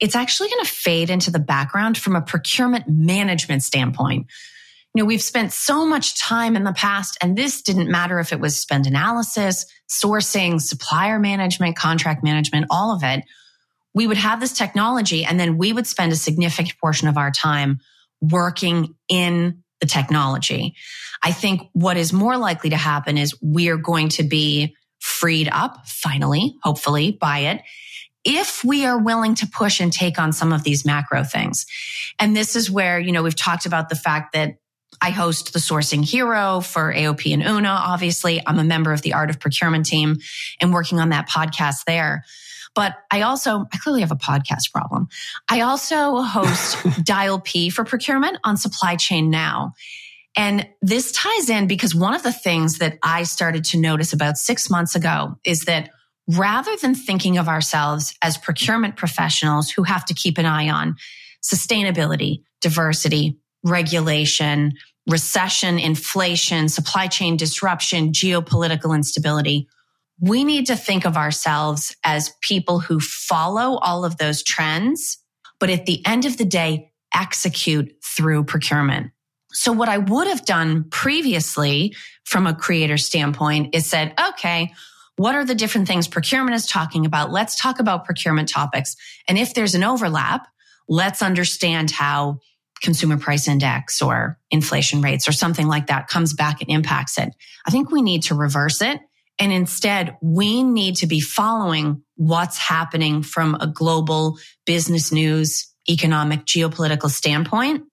it's 0.00 0.14
actually 0.14 0.48
going 0.48 0.64
to 0.64 0.70
fade 0.70 1.10
into 1.10 1.30
the 1.30 1.38
background 1.38 1.98
from 1.98 2.16
a 2.16 2.22
procurement 2.22 2.88
management 2.88 3.62
standpoint. 3.62 4.26
You 4.94 5.02
know, 5.02 5.06
we've 5.06 5.22
spent 5.22 5.52
so 5.52 5.84
much 5.84 6.20
time 6.20 6.54
in 6.54 6.62
the 6.62 6.72
past, 6.72 7.18
and 7.20 7.36
this 7.36 7.62
didn't 7.62 7.90
matter 7.90 8.20
if 8.20 8.32
it 8.32 8.38
was 8.38 8.58
spend 8.58 8.86
analysis, 8.86 9.66
sourcing, 9.90 10.60
supplier 10.60 11.18
management, 11.18 11.76
contract 11.76 12.22
management, 12.22 12.66
all 12.70 12.94
of 12.94 13.02
it. 13.02 13.24
We 13.92 14.06
would 14.06 14.16
have 14.16 14.40
this 14.40 14.52
technology, 14.52 15.24
and 15.24 15.38
then 15.40 15.58
we 15.58 15.72
would 15.72 15.88
spend 15.88 16.12
a 16.12 16.16
significant 16.16 16.78
portion 16.80 17.08
of 17.08 17.16
our 17.16 17.32
time 17.32 17.80
working 18.20 18.94
in 19.08 19.64
the 19.80 19.86
technology. 19.86 20.76
I 21.22 21.32
think 21.32 21.62
what 21.72 21.96
is 21.96 22.12
more 22.12 22.36
likely 22.36 22.70
to 22.70 22.76
happen 22.76 23.18
is 23.18 23.36
we're 23.42 23.76
going 23.76 24.10
to 24.10 24.22
be 24.22 24.76
freed 25.04 25.50
up 25.52 25.86
finally, 25.86 26.56
hopefully 26.62 27.12
by 27.12 27.40
it. 27.40 27.60
If 28.24 28.64
we 28.64 28.86
are 28.86 28.98
willing 28.98 29.34
to 29.34 29.46
push 29.46 29.78
and 29.78 29.92
take 29.92 30.18
on 30.18 30.32
some 30.32 30.50
of 30.50 30.62
these 30.62 30.86
macro 30.86 31.24
things. 31.24 31.66
And 32.18 32.34
this 32.34 32.56
is 32.56 32.70
where, 32.70 32.98
you 32.98 33.12
know, 33.12 33.22
we've 33.22 33.36
talked 33.36 33.66
about 33.66 33.90
the 33.90 33.96
fact 33.96 34.32
that 34.32 34.54
I 35.02 35.10
host 35.10 35.52
the 35.52 35.58
Sourcing 35.58 36.02
Hero 36.02 36.60
for 36.60 36.90
AOP 36.90 37.34
and 37.34 37.42
Una. 37.42 37.68
Obviously, 37.68 38.40
I'm 38.46 38.58
a 38.58 38.64
member 38.64 38.94
of 38.94 39.02
the 39.02 39.12
Art 39.12 39.28
of 39.28 39.40
Procurement 39.40 39.84
team 39.84 40.16
and 40.58 40.72
working 40.72 40.98
on 41.00 41.10
that 41.10 41.28
podcast 41.28 41.84
there. 41.86 42.24
But 42.74 42.94
I 43.10 43.22
also, 43.22 43.66
I 43.72 43.76
clearly 43.76 44.00
have 44.00 44.10
a 44.10 44.16
podcast 44.16 44.72
problem. 44.72 45.08
I 45.50 45.60
also 45.60 46.22
host 46.22 46.78
Dial 47.04 47.40
P 47.40 47.68
for 47.68 47.84
procurement 47.84 48.38
on 48.42 48.56
Supply 48.56 48.96
Chain 48.96 49.28
Now. 49.28 49.74
And 50.36 50.68
this 50.82 51.12
ties 51.12 51.48
in 51.48 51.66
because 51.66 51.94
one 51.94 52.14
of 52.14 52.22
the 52.22 52.32
things 52.32 52.78
that 52.78 52.98
I 53.02 53.22
started 53.22 53.64
to 53.66 53.78
notice 53.78 54.12
about 54.12 54.36
six 54.36 54.68
months 54.68 54.94
ago 54.94 55.36
is 55.44 55.60
that 55.62 55.90
rather 56.28 56.74
than 56.76 56.94
thinking 56.94 57.38
of 57.38 57.48
ourselves 57.48 58.14
as 58.22 58.36
procurement 58.38 58.96
professionals 58.96 59.70
who 59.70 59.84
have 59.84 60.04
to 60.06 60.14
keep 60.14 60.38
an 60.38 60.46
eye 60.46 60.68
on 60.68 60.96
sustainability, 61.42 62.42
diversity, 62.60 63.38
regulation, 63.62 64.72
recession, 65.08 65.78
inflation, 65.78 66.68
supply 66.68 67.06
chain 67.06 67.36
disruption, 67.36 68.10
geopolitical 68.10 68.94
instability, 68.94 69.68
we 70.20 70.44
need 70.44 70.66
to 70.66 70.76
think 70.76 71.04
of 71.04 71.16
ourselves 71.16 71.94
as 72.04 72.32
people 72.40 72.80
who 72.80 73.00
follow 73.00 73.78
all 73.78 74.04
of 74.04 74.16
those 74.16 74.42
trends, 74.42 75.18
but 75.60 75.70
at 75.70 75.86
the 75.86 76.04
end 76.06 76.24
of 76.24 76.38
the 76.38 76.44
day, 76.44 76.90
execute 77.12 77.94
through 78.02 78.44
procurement. 78.44 79.10
So 79.54 79.72
what 79.72 79.88
I 79.88 79.98
would 79.98 80.26
have 80.26 80.44
done 80.44 80.84
previously 80.90 81.94
from 82.24 82.46
a 82.46 82.54
creator 82.54 82.98
standpoint 82.98 83.74
is 83.74 83.86
said, 83.86 84.12
okay, 84.30 84.72
what 85.16 85.34
are 85.34 85.44
the 85.44 85.54
different 85.54 85.86
things 85.86 86.08
procurement 86.08 86.56
is 86.56 86.66
talking 86.66 87.06
about? 87.06 87.30
Let's 87.30 87.56
talk 87.56 87.78
about 87.78 88.04
procurement 88.04 88.48
topics. 88.48 88.96
And 89.28 89.38
if 89.38 89.54
there's 89.54 89.74
an 89.74 89.84
overlap, 89.84 90.48
let's 90.88 91.22
understand 91.22 91.90
how 91.92 92.40
consumer 92.82 93.16
price 93.16 93.46
index 93.48 94.02
or 94.02 94.38
inflation 94.50 95.00
rates 95.00 95.28
or 95.28 95.32
something 95.32 95.68
like 95.68 95.86
that 95.86 96.08
comes 96.08 96.34
back 96.34 96.60
and 96.60 96.70
impacts 96.70 97.16
it. 97.16 97.30
I 97.66 97.70
think 97.70 97.90
we 97.90 98.02
need 98.02 98.24
to 98.24 98.34
reverse 98.34 98.82
it. 98.82 99.00
And 99.38 99.52
instead, 99.52 100.16
we 100.20 100.62
need 100.62 100.96
to 100.96 101.06
be 101.06 101.20
following 101.20 102.02
what's 102.16 102.58
happening 102.58 103.22
from 103.22 103.56
a 103.60 103.66
global 103.66 104.38
business 104.66 105.10
news, 105.10 105.72
economic, 105.88 106.44
geopolitical 106.44 107.10
standpoint. 107.10 107.84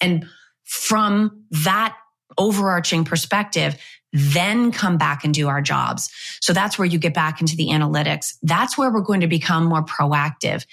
And 0.00 0.26
from 0.68 1.44
that 1.50 1.96
overarching 2.36 3.04
perspective, 3.04 3.76
then 4.12 4.70
come 4.70 4.98
back 4.98 5.24
and 5.24 5.34
do 5.34 5.48
our 5.48 5.62
jobs. 5.62 6.10
So 6.40 6.52
that's 6.52 6.78
where 6.78 6.86
you 6.86 6.98
get 6.98 7.14
back 7.14 7.40
into 7.40 7.56
the 7.56 7.68
analytics. 7.68 8.34
That's 8.42 8.76
where 8.76 8.92
we're 8.92 9.00
going 9.00 9.22
to 9.22 9.26
become 9.26 9.64
more 9.64 9.82
proactive 9.82 10.66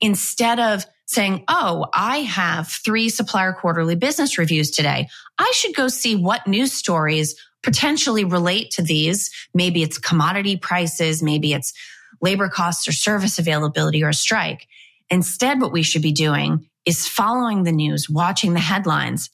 instead 0.00 0.58
of 0.58 0.84
saying, 1.06 1.44
Oh, 1.48 1.86
I 1.92 2.18
have 2.18 2.68
three 2.68 3.10
supplier 3.10 3.52
quarterly 3.52 3.94
business 3.94 4.38
reviews 4.38 4.70
today. 4.70 5.08
I 5.38 5.52
should 5.54 5.74
go 5.74 5.88
see 5.88 6.16
what 6.16 6.46
news 6.46 6.72
stories 6.72 7.34
potentially 7.62 8.24
relate 8.24 8.70
to 8.72 8.82
these. 8.82 9.30
Maybe 9.54 9.82
it's 9.82 9.98
commodity 9.98 10.56
prices. 10.56 11.22
Maybe 11.22 11.52
it's 11.52 11.72
labor 12.20 12.48
costs 12.48 12.88
or 12.88 12.92
service 12.92 13.38
availability 13.38 14.02
or 14.02 14.08
a 14.08 14.14
strike. 14.14 14.66
Instead, 15.10 15.60
what 15.60 15.72
we 15.72 15.82
should 15.82 16.02
be 16.02 16.12
doing 16.12 16.66
is 16.84 17.06
following 17.06 17.62
the 17.62 17.72
news, 17.72 18.08
watching 18.08 18.54
the 18.54 18.60
headlines 18.60 19.30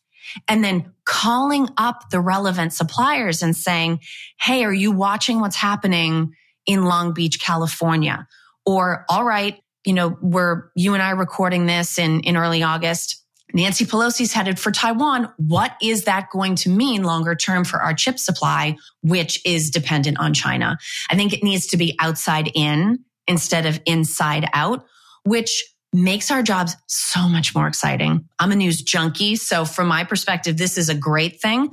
and 0.46 0.62
then 0.62 0.92
calling 1.04 1.68
up 1.76 2.10
the 2.10 2.20
relevant 2.20 2.72
suppliers 2.72 3.42
and 3.42 3.56
saying, 3.56 4.00
Hey, 4.40 4.64
are 4.64 4.72
you 4.72 4.92
watching 4.92 5.40
what's 5.40 5.56
happening 5.56 6.34
in 6.66 6.84
Long 6.84 7.12
Beach, 7.12 7.40
California? 7.40 8.26
Or, 8.66 9.04
all 9.08 9.24
right, 9.24 9.58
you 9.84 9.94
know, 9.94 10.18
we're 10.20 10.70
you 10.74 10.94
and 10.94 11.02
I 11.02 11.10
recording 11.10 11.66
this 11.66 11.98
in, 11.98 12.20
in 12.20 12.36
early 12.36 12.62
August. 12.62 13.24
Nancy 13.54 13.86
Pelosi's 13.86 14.32
headed 14.32 14.58
for 14.58 14.70
Taiwan. 14.70 15.32
What 15.38 15.74
is 15.80 16.04
that 16.04 16.28
going 16.30 16.54
to 16.56 16.68
mean 16.68 17.02
longer 17.02 17.34
term 17.34 17.64
for 17.64 17.80
our 17.80 17.94
chip 17.94 18.18
supply, 18.18 18.76
which 19.02 19.40
is 19.46 19.70
dependent 19.70 20.20
on 20.20 20.34
China? 20.34 20.76
I 21.10 21.16
think 21.16 21.32
it 21.32 21.42
needs 21.42 21.68
to 21.68 21.78
be 21.78 21.96
outside 21.98 22.50
in 22.54 22.98
instead 23.26 23.64
of 23.64 23.80
inside 23.86 24.46
out, 24.52 24.84
which 25.24 25.64
makes 25.92 26.30
our 26.30 26.42
jobs 26.42 26.76
so 26.86 27.28
much 27.28 27.54
more 27.54 27.66
exciting. 27.66 28.28
I'm 28.38 28.52
a 28.52 28.56
news 28.56 28.82
junkie. 28.82 29.36
So 29.36 29.64
from 29.64 29.88
my 29.88 30.04
perspective, 30.04 30.56
this 30.56 30.76
is 30.76 30.88
a 30.88 30.94
great 30.94 31.40
thing, 31.40 31.70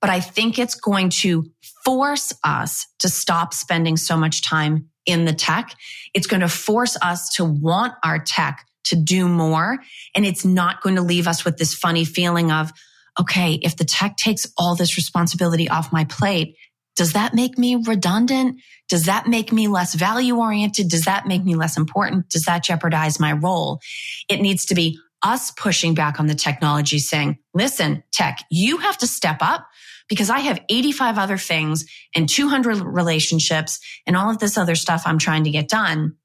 but 0.00 0.10
I 0.10 0.20
think 0.20 0.58
it's 0.58 0.74
going 0.74 1.10
to 1.10 1.44
force 1.84 2.32
us 2.44 2.86
to 3.00 3.08
stop 3.08 3.54
spending 3.54 3.96
so 3.96 4.16
much 4.16 4.42
time 4.42 4.88
in 5.06 5.24
the 5.24 5.32
tech. 5.32 5.74
It's 6.14 6.26
going 6.26 6.40
to 6.40 6.48
force 6.48 6.96
us 7.00 7.28
to 7.36 7.44
want 7.44 7.94
our 8.04 8.18
tech 8.18 8.66
to 8.84 8.96
do 8.96 9.28
more. 9.28 9.78
And 10.14 10.26
it's 10.26 10.44
not 10.44 10.82
going 10.82 10.96
to 10.96 11.02
leave 11.02 11.28
us 11.28 11.44
with 11.44 11.56
this 11.56 11.74
funny 11.74 12.04
feeling 12.04 12.50
of, 12.50 12.72
okay, 13.20 13.58
if 13.62 13.76
the 13.76 13.84
tech 13.84 14.16
takes 14.16 14.46
all 14.56 14.74
this 14.74 14.96
responsibility 14.96 15.68
off 15.68 15.92
my 15.92 16.04
plate, 16.04 16.56
does 16.96 17.14
that 17.14 17.34
make 17.34 17.58
me 17.58 17.76
redundant? 17.76 18.60
Does 18.88 19.04
that 19.04 19.26
make 19.26 19.52
me 19.52 19.68
less 19.68 19.94
value 19.94 20.36
oriented? 20.36 20.88
Does 20.88 21.02
that 21.02 21.26
make 21.26 21.44
me 21.44 21.54
less 21.54 21.76
important? 21.76 22.28
Does 22.28 22.42
that 22.42 22.64
jeopardize 22.64 23.18
my 23.18 23.32
role? 23.32 23.80
It 24.28 24.40
needs 24.40 24.66
to 24.66 24.74
be 24.74 24.98
us 25.22 25.50
pushing 25.52 25.94
back 25.94 26.20
on 26.20 26.26
the 26.26 26.34
technology 26.34 26.98
saying, 26.98 27.38
listen, 27.54 28.02
tech, 28.12 28.40
you 28.50 28.78
have 28.78 28.98
to 28.98 29.06
step 29.06 29.38
up 29.40 29.66
because 30.08 30.30
I 30.30 30.40
have 30.40 30.60
85 30.68 31.16
other 31.16 31.38
things 31.38 31.86
and 32.14 32.28
200 32.28 32.78
relationships 32.78 33.78
and 34.06 34.16
all 34.16 34.30
of 34.30 34.38
this 34.38 34.58
other 34.58 34.74
stuff 34.74 35.02
I'm 35.06 35.18
trying 35.18 35.44
to 35.44 35.50
get 35.50 35.68
done. 35.68 36.16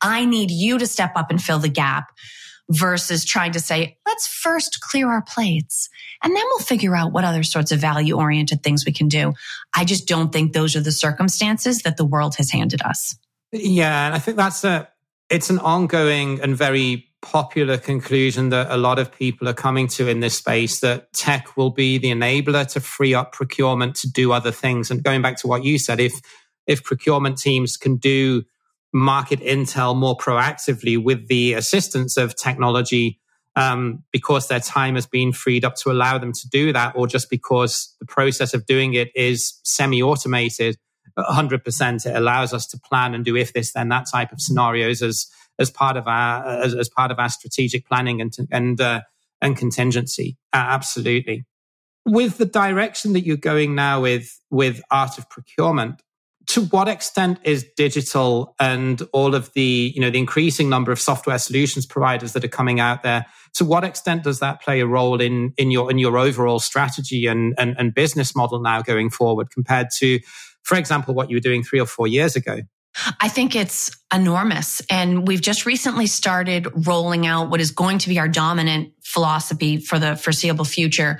I 0.00 0.24
need 0.24 0.50
you 0.50 0.78
to 0.78 0.86
step 0.86 1.12
up 1.16 1.30
and 1.30 1.42
fill 1.42 1.58
the 1.58 1.68
gap 1.68 2.06
versus 2.70 3.24
trying 3.24 3.52
to 3.52 3.60
say, 3.60 3.98
let's 4.06 4.26
first 4.26 4.80
clear 4.80 5.10
our 5.10 5.22
plates 5.22 5.88
and 6.22 6.34
then 6.34 6.42
we'll 6.50 6.60
figure 6.60 6.96
out 6.96 7.12
what 7.12 7.24
other 7.24 7.42
sorts 7.42 7.70
of 7.70 7.78
value 7.78 8.16
oriented 8.16 8.62
things 8.62 8.84
we 8.86 8.92
can 8.92 9.08
do. 9.08 9.34
I 9.76 9.84
just 9.84 10.08
don't 10.08 10.32
think 10.32 10.52
those 10.52 10.74
are 10.74 10.80
the 10.80 10.92
circumstances 10.92 11.82
that 11.82 11.98
the 11.98 12.04
world 12.04 12.36
has 12.36 12.50
handed 12.50 12.80
us. 12.82 13.16
Yeah. 13.52 14.06
And 14.06 14.14
I 14.14 14.18
think 14.18 14.38
that's 14.38 14.64
a, 14.64 14.88
it's 15.28 15.50
an 15.50 15.58
ongoing 15.58 16.40
and 16.40 16.56
very 16.56 17.08
popular 17.20 17.78
conclusion 17.78 18.50
that 18.50 18.70
a 18.70 18.76
lot 18.76 18.98
of 18.98 19.12
people 19.12 19.48
are 19.48 19.54
coming 19.54 19.86
to 19.88 20.08
in 20.08 20.20
this 20.20 20.36
space 20.36 20.80
that 20.80 21.12
tech 21.12 21.56
will 21.56 21.70
be 21.70 21.98
the 21.98 22.10
enabler 22.10 22.66
to 22.72 22.80
free 22.80 23.14
up 23.14 23.32
procurement 23.32 23.94
to 23.96 24.10
do 24.10 24.32
other 24.32 24.50
things. 24.50 24.90
And 24.90 25.02
going 25.02 25.22
back 25.22 25.36
to 25.38 25.46
what 25.46 25.64
you 25.64 25.78
said, 25.78 26.00
if, 26.00 26.12
if 26.66 26.82
procurement 26.82 27.38
teams 27.38 27.76
can 27.76 27.96
do 27.96 28.44
market 28.94 29.40
intel 29.40 29.96
more 29.96 30.16
proactively 30.16 31.02
with 31.02 31.26
the 31.28 31.52
assistance 31.52 32.16
of 32.16 32.36
technology 32.36 33.18
um, 33.56 34.04
because 34.12 34.48
their 34.48 34.60
time 34.60 34.94
has 34.94 35.06
been 35.06 35.32
freed 35.32 35.64
up 35.64 35.74
to 35.76 35.90
allow 35.90 36.16
them 36.16 36.32
to 36.32 36.48
do 36.48 36.72
that, 36.72 36.94
or 36.96 37.06
just 37.06 37.28
because 37.28 37.94
the 38.00 38.06
process 38.06 38.54
of 38.54 38.66
doing 38.66 38.94
it 38.94 39.10
is 39.14 39.60
semi 39.64 40.00
automated. 40.02 40.78
100% 41.18 42.06
it 42.06 42.16
allows 42.16 42.52
us 42.52 42.66
to 42.66 42.80
plan 42.80 43.14
and 43.14 43.24
do 43.24 43.36
if 43.36 43.52
this 43.52 43.72
then 43.72 43.88
that 43.88 44.06
type 44.10 44.32
of 44.32 44.40
scenarios 44.40 45.00
as 45.00 45.28
as 45.60 45.70
part 45.70 45.96
of 45.96 46.08
our 46.08 46.44
as, 46.44 46.74
as 46.74 46.88
part 46.88 47.12
of 47.12 47.20
our 47.20 47.28
strategic 47.28 47.86
planning 47.86 48.20
and 48.20 48.36
and 48.50 48.80
uh, 48.80 49.00
and 49.40 49.56
contingency 49.56 50.36
uh, 50.52 50.56
absolutely 50.56 51.44
with 52.04 52.38
the 52.38 52.44
direction 52.44 53.12
that 53.12 53.24
you're 53.24 53.36
going 53.36 53.76
now 53.76 54.00
with 54.00 54.40
with 54.50 54.82
art 54.90 55.16
of 55.16 55.30
procurement 55.30 56.02
to 56.46 56.62
what 56.66 56.88
extent 56.88 57.38
is 57.44 57.66
digital 57.76 58.54
and 58.58 59.02
all 59.12 59.34
of 59.34 59.52
the 59.54 59.92
you 59.94 60.00
know 60.00 60.10
the 60.10 60.18
increasing 60.18 60.68
number 60.68 60.92
of 60.92 61.00
software 61.00 61.38
solutions 61.38 61.86
providers 61.86 62.32
that 62.32 62.44
are 62.44 62.48
coming 62.48 62.80
out 62.80 63.02
there 63.02 63.26
to 63.54 63.64
what 63.64 63.84
extent 63.84 64.24
does 64.24 64.40
that 64.40 64.60
play 64.60 64.80
a 64.80 64.86
role 64.86 65.20
in 65.20 65.52
in 65.56 65.70
your 65.70 65.90
in 65.90 65.98
your 65.98 66.18
overall 66.18 66.58
strategy 66.58 67.26
and 67.26 67.54
and, 67.58 67.74
and 67.78 67.94
business 67.94 68.34
model 68.34 68.60
now 68.60 68.82
going 68.82 69.10
forward 69.10 69.50
compared 69.50 69.88
to 69.96 70.20
for 70.62 70.76
example 70.76 71.14
what 71.14 71.30
you 71.30 71.36
were 71.36 71.40
doing 71.40 71.62
three 71.62 71.80
or 71.80 71.86
four 71.86 72.06
years 72.06 72.36
ago 72.36 72.58
I 73.20 73.28
think 73.28 73.56
it's 73.56 73.90
enormous. 74.12 74.80
And 74.88 75.26
we've 75.26 75.40
just 75.40 75.66
recently 75.66 76.06
started 76.06 76.68
rolling 76.86 77.26
out 77.26 77.50
what 77.50 77.60
is 77.60 77.72
going 77.72 77.98
to 77.98 78.08
be 78.08 78.20
our 78.20 78.28
dominant 78.28 78.92
philosophy 79.02 79.78
for 79.78 79.98
the 79.98 80.14
foreseeable 80.14 80.64
future, 80.64 81.18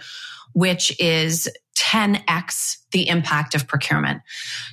which 0.53 0.99
is 1.01 1.49
10x 1.95 2.79
the 2.91 3.09
impact 3.09 3.55
of 3.55 3.69
procurement. 3.69 4.23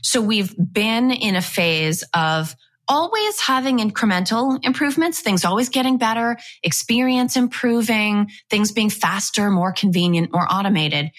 So 0.02 0.22
we've 0.22 0.56
been 0.58 1.12
in 1.12 1.36
a 1.36 1.42
phase 1.42 2.04
of 2.16 2.56
always 2.88 3.40
having 3.40 3.78
incremental 3.78 4.60
improvements, 4.64 5.22
things 5.22 5.46
always 5.46 5.70
getting 5.70 5.98
better, 5.98 6.38
experience 6.64 7.38
improving, 7.38 8.30
things 8.50 8.72
being 8.72 8.90
faster, 8.90 9.52
more 9.52 9.72
convenient, 9.72 10.34
more 10.34 10.48
automated. 10.52 11.12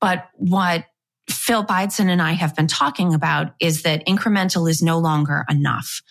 But 0.00 0.26
what 0.34 0.86
Phil 1.28 1.64
Ideson 1.64 2.08
and 2.08 2.22
I 2.22 2.32
have 2.32 2.56
been 2.56 2.66
talking 2.66 3.14
about 3.14 3.54
is 3.60 3.82
that 3.82 4.06
incremental 4.06 4.68
is 4.68 4.82
no 4.82 4.98
longer 4.98 5.44
enough. 5.48 6.02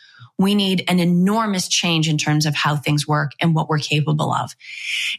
We 0.42 0.56
need 0.56 0.84
an 0.88 1.00
enormous 1.00 1.68
change 1.68 2.10
in 2.10 2.18
terms 2.18 2.46
of 2.46 2.56
how 2.56 2.76
things 2.76 3.08
work 3.08 3.32
and 3.40 3.54
what 3.54 3.70
we're 3.70 3.80
capable 3.80 4.32
of. 4.32 4.56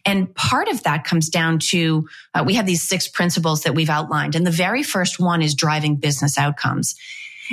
And 0.04 0.34
part 0.34 0.68
of 0.68 0.82
that 0.82 1.04
comes 1.04 1.28
down 1.28 1.58
to 1.70 2.08
uh, 2.34 2.42
we 2.46 2.54
have 2.54 2.66
these 2.66 2.86
six 2.86 3.08
principles 3.08 3.62
that 3.62 3.74
we've 3.74 3.90
outlined. 3.90 4.34
And 4.34 4.46
the 4.46 4.50
very 4.50 4.82
first 4.82 5.20
one 5.20 5.42
is 5.42 5.54
driving 5.54 5.96
business 5.96 6.38
outcomes. 6.38 6.94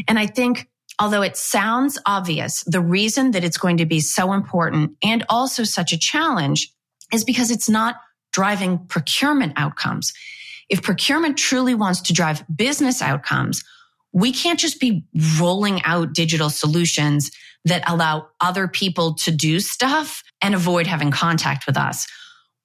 And 0.07 0.17
I 0.17 0.25
think 0.25 0.67
although 0.99 1.21
it 1.21 1.37
sounds 1.37 1.97
obvious, 2.05 2.63
the 2.63 2.81
reason 2.81 3.31
that 3.31 3.43
it's 3.43 3.57
going 3.57 3.77
to 3.77 3.85
be 3.85 3.99
so 3.99 4.33
important 4.33 4.97
and 5.03 5.25
also 5.29 5.63
such 5.63 5.93
a 5.93 5.97
challenge 5.97 6.73
is 7.13 7.23
because 7.23 7.51
it's 7.51 7.69
not 7.69 7.95
driving 8.31 8.77
procurement 8.87 9.53
outcomes. 9.55 10.13
If 10.69 10.83
procurement 10.83 11.37
truly 11.37 11.73
wants 11.73 12.01
to 12.01 12.13
drive 12.13 12.43
business 12.53 13.01
outcomes, 13.01 13.63
we 14.11 14.31
can't 14.31 14.59
just 14.59 14.79
be 14.79 15.05
rolling 15.39 15.81
out 15.83 16.13
digital 16.13 16.49
solutions 16.49 17.31
that 17.65 17.83
allow 17.87 18.27
other 18.39 18.67
people 18.67 19.13
to 19.15 19.31
do 19.31 19.59
stuff 19.59 20.23
and 20.41 20.55
avoid 20.55 20.87
having 20.87 21.11
contact 21.11 21.67
with 21.67 21.77
us. 21.77 22.07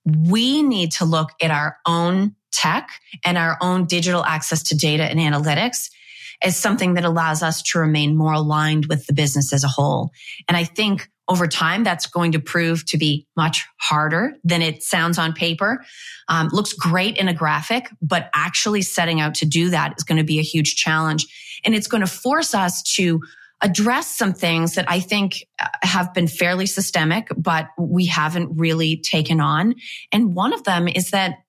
We 0.07 0.63
need 0.63 0.93
to 0.93 1.05
look 1.05 1.31
at 1.41 1.51
our 1.51 1.79
own 1.87 2.37
tech 2.53 2.89
and 3.25 3.37
our 3.37 3.59
own 3.61 3.87
digital 3.87 4.25
access 4.25 4.63
to 4.65 4.77
data 4.77 5.05
and 5.05 5.19
analytics 5.19 5.91
as 6.43 6.57
something 6.57 6.95
that 6.95 7.05
allows 7.05 7.43
us 7.43 7.63
to 7.63 7.79
remain 7.79 8.17
more 8.17 8.33
aligned 8.33 8.87
with 8.87 9.07
the 9.07 9.13
business 9.13 9.53
as 9.53 9.65
a 9.65 9.69
whole. 9.69 10.11
And 10.49 10.57
I 10.57 10.65
think 10.65 11.09
over 11.29 11.47
time, 11.47 11.85
that's 11.85 12.07
going 12.07 12.33
to 12.33 12.39
prove 12.39 12.85
to 12.87 12.99
be 12.99 13.27
much 13.37 13.67
harder 13.79 14.35
than 14.45 14.61
it 14.63 14.83
sounds 14.83 15.19
on 15.19 15.33
paper. 15.33 15.85
Um, 16.29 16.49
looks 16.53 16.73
great 16.73 17.17
in 17.17 17.29
a 17.29 17.35
graphic, 17.35 17.89
but 18.03 18.31
actually 18.35 18.83
setting 18.83 19.21
out 19.21 19.35
to 19.37 19.47
do 19.47 19.71
that 19.71 19.95
is 19.97 20.05
going 20.05 20.19
to 20.19 20.25
be 20.25 20.39
a 20.39 20.43
huge 20.43 20.77
challenge. 20.77 21.27
And 21.65 21.75
it's 21.75 21.87
going 21.87 22.03
to 22.03 22.07
force 22.07 22.55
us 22.55 22.83
to 22.97 23.21
address 23.63 24.15
some 24.15 24.35
things 24.35 24.75
that 24.75 24.85
I 24.91 25.01
think 25.01 25.47
uh, 25.59 25.69
have 25.83 26.13
been 26.13 26.29
fairly 26.29 26.67
systemic, 26.67 27.29
but 27.37 27.69
we 27.79 28.05
haven't 28.05 28.59
really 28.59 28.99
taken 28.99 29.41
on. 29.41 29.77
And 30.13 30.35
one 30.35 30.53
of 30.53 30.65
them 30.65 30.87
is 30.89 31.11
that 31.11 31.44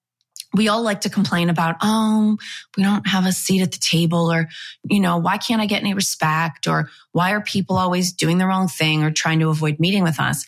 we 0.55 0.67
all 0.67 0.81
like 0.81 1.01
to 1.01 1.09
complain 1.09 1.49
about, 1.49 1.75
oh, 1.81 2.37
we 2.77 2.83
don't 2.83 3.07
have 3.07 3.25
a 3.25 3.31
seat 3.31 3.61
at 3.61 3.71
the 3.71 3.77
table 3.77 4.31
or, 4.31 4.47
you 4.89 4.99
know, 4.99 5.17
why 5.17 5.37
can't 5.37 5.61
I 5.61 5.65
get 5.65 5.81
any 5.81 5.93
respect 5.93 6.67
or 6.67 6.89
why 7.11 7.31
are 7.31 7.41
people 7.41 7.77
always 7.77 8.13
doing 8.13 8.37
the 8.37 8.47
wrong 8.47 8.67
thing 8.67 9.03
or 9.03 9.11
trying 9.11 9.39
to 9.39 9.49
avoid 9.49 9.79
meeting 9.79 10.03
with 10.03 10.19
us? 10.19 10.45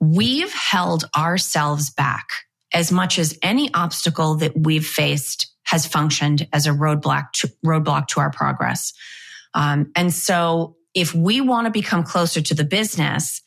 We've 0.00 0.52
held 0.52 1.04
ourselves 1.16 1.90
back 1.90 2.28
as 2.72 2.92
much 2.92 3.18
as 3.18 3.38
any 3.42 3.72
obstacle 3.74 4.36
that 4.36 4.52
we've 4.56 4.86
faced 4.86 5.52
has 5.64 5.86
functioned 5.86 6.48
as 6.52 6.66
a 6.66 6.70
roadblock 6.70 7.32
to, 7.32 7.52
roadblock 7.64 8.08
to 8.08 8.20
our 8.20 8.30
progress. 8.30 8.92
Um, 9.54 9.90
and 9.94 10.12
so 10.12 10.76
if 10.94 11.14
we 11.14 11.40
want 11.40 11.66
to 11.66 11.70
become 11.70 12.02
closer 12.02 12.40
to 12.40 12.54
the 12.54 12.64
business, 12.64 13.42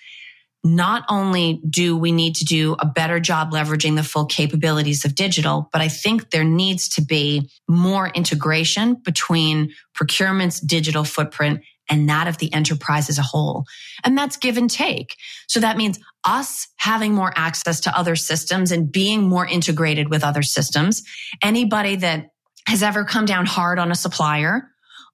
not 0.63 1.03
only 1.09 1.61
do 1.69 1.97
we 1.97 2.11
need 2.11 2.35
to 2.35 2.45
do 2.45 2.75
a 2.79 2.85
better 2.85 3.19
job 3.19 3.51
leveraging 3.51 3.95
the 3.95 4.03
full 4.03 4.25
capabilities 4.25 5.03
of 5.03 5.15
digital, 5.15 5.69
but 5.73 5.81
I 5.81 5.89
think 5.89 6.29
there 6.29 6.45
needs 6.45 6.87
to 6.89 7.01
be 7.01 7.49
more 7.67 8.07
integration 8.07 8.95
between 8.95 9.73
procurement's 9.93 10.61
digital 10.61 11.03
footprint 11.03 11.61
and 11.89 12.07
that 12.07 12.27
of 12.27 12.37
the 12.37 12.53
enterprise 12.53 13.09
as 13.09 13.17
a 13.17 13.23
whole. 13.23 13.65
And 14.05 14.17
that's 14.17 14.37
give 14.37 14.55
and 14.55 14.69
take. 14.69 15.17
So 15.47 15.59
that 15.59 15.75
means 15.75 15.99
us 16.23 16.67
having 16.77 17.13
more 17.13 17.33
access 17.35 17.81
to 17.81 17.97
other 17.97 18.15
systems 18.15 18.71
and 18.71 18.89
being 18.89 19.23
more 19.23 19.45
integrated 19.45 20.09
with 20.09 20.23
other 20.23 20.43
systems. 20.43 21.03
Anybody 21.41 21.97
that 21.97 22.27
has 22.67 22.83
ever 22.83 23.03
come 23.03 23.25
down 23.25 23.45
hard 23.45 23.79
on 23.79 23.91
a 23.91 23.95
supplier 23.95 24.69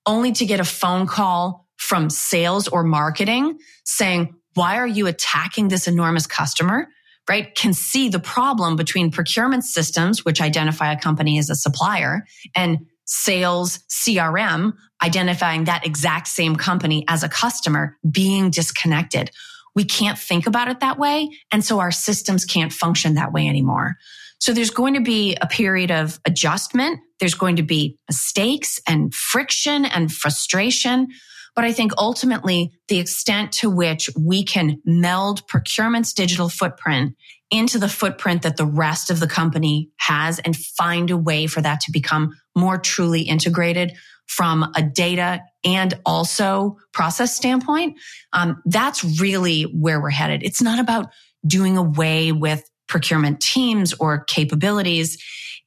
only 0.06 0.32
to 0.34 0.46
get 0.46 0.60
a 0.60 0.66
phone 0.66 1.08
call 1.08 1.66
from 1.78 2.10
sales 2.12 2.68
or 2.68 2.84
marketing 2.84 3.58
saying, 3.86 4.36
why 4.60 4.76
are 4.76 4.88
you 4.88 5.08
attacking 5.08 5.70
this 5.70 5.88
enormous 5.88 6.28
customer? 6.28 6.88
Right? 7.30 7.56
Can 7.56 7.74
see 7.74 8.10
the 8.10 8.20
problem 8.20 8.76
between 8.76 9.10
procurement 9.10 9.64
systems, 9.64 10.26
which 10.26 10.42
identify 10.42 10.92
a 10.92 11.00
company 11.00 11.40
as 11.40 11.50
a 11.50 11.56
supplier 11.56 12.26
and 12.54 12.80
sales 13.06 13.80
CRM, 13.90 14.74
identifying 15.02 15.64
that 15.64 15.86
exact 15.86 16.28
same 16.28 16.58
company 16.58 17.06
as 17.08 17.24
a 17.24 17.30
customer 17.30 17.98
being 18.12 18.50
disconnected. 18.50 19.32
We 19.76 19.86
can't 19.86 20.20
think 20.20 20.46
about 20.46 20.68
it 20.68 20.82
that 20.82 21.00
way. 21.00 21.30
And 21.54 21.64
so 21.64 21.80
our 21.80 21.92
systems 21.92 22.44
can't 22.44 22.74
function 22.74 23.14
that 23.14 23.32
way 23.32 23.48
anymore. 23.48 23.96
So 24.42 24.52
there's 24.52 24.72
going 24.72 24.96
to 24.96 25.02
be 25.02 25.38
a 25.42 25.48
period 25.48 25.90
of 25.90 26.20
adjustment. 26.26 27.00
There's 27.22 27.34
going 27.34 27.56
to 27.56 27.64
be 27.64 27.98
mistakes 28.10 28.82
and 28.86 29.14
friction 29.14 29.86
and 29.86 30.12
frustration. 30.12 31.08
But 31.56 31.66
I 31.66 31.74
think 31.74 31.92
ultimately 31.98 32.72
the 32.88 33.00
extent 33.00 33.52
to 33.54 33.70
which 33.70 34.10
we 34.18 34.44
can 34.44 34.82
meld 34.86 35.48
procurement's 35.48 36.14
digital 36.14 36.50
footprint 36.50 37.16
into 37.52 37.80
the 37.80 37.90
footprint 37.90 38.44
that 38.44 38.58
the 38.58 38.66
rest 38.66 39.10
of 39.10 39.20
the 39.20 39.28
company 39.28 39.90
has 39.98 40.40
and 40.40 40.56
find 40.56 41.10
a 41.10 41.18
way 41.18 41.48
for 41.48 41.62
that 41.62 41.82
to 41.82 41.92
become 41.92 42.36
more 42.56 42.78
truly 42.78 43.22
integrated 43.22 43.94
from 44.28 44.72
a 44.76 44.84
data 44.84 45.42
and 45.64 45.96
also 46.06 46.78
process 46.94 47.36
standpoint, 47.36 47.98
um, 48.32 48.62
that's 48.66 49.04
really 49.20 49.64
where 49.64 50.00
we're 50.00 50.12
headed. 50.12 50.44
It's 50.44 50.62
not 50.62 50.80
about 50.80 51.10
doing 51.46 51.78
away 51.78 52.32
with 52.32 52.64
procurement 52.88 53.42
teams 53.42 53.94
or 53.94 54.24
capabilities. 54.26 55.18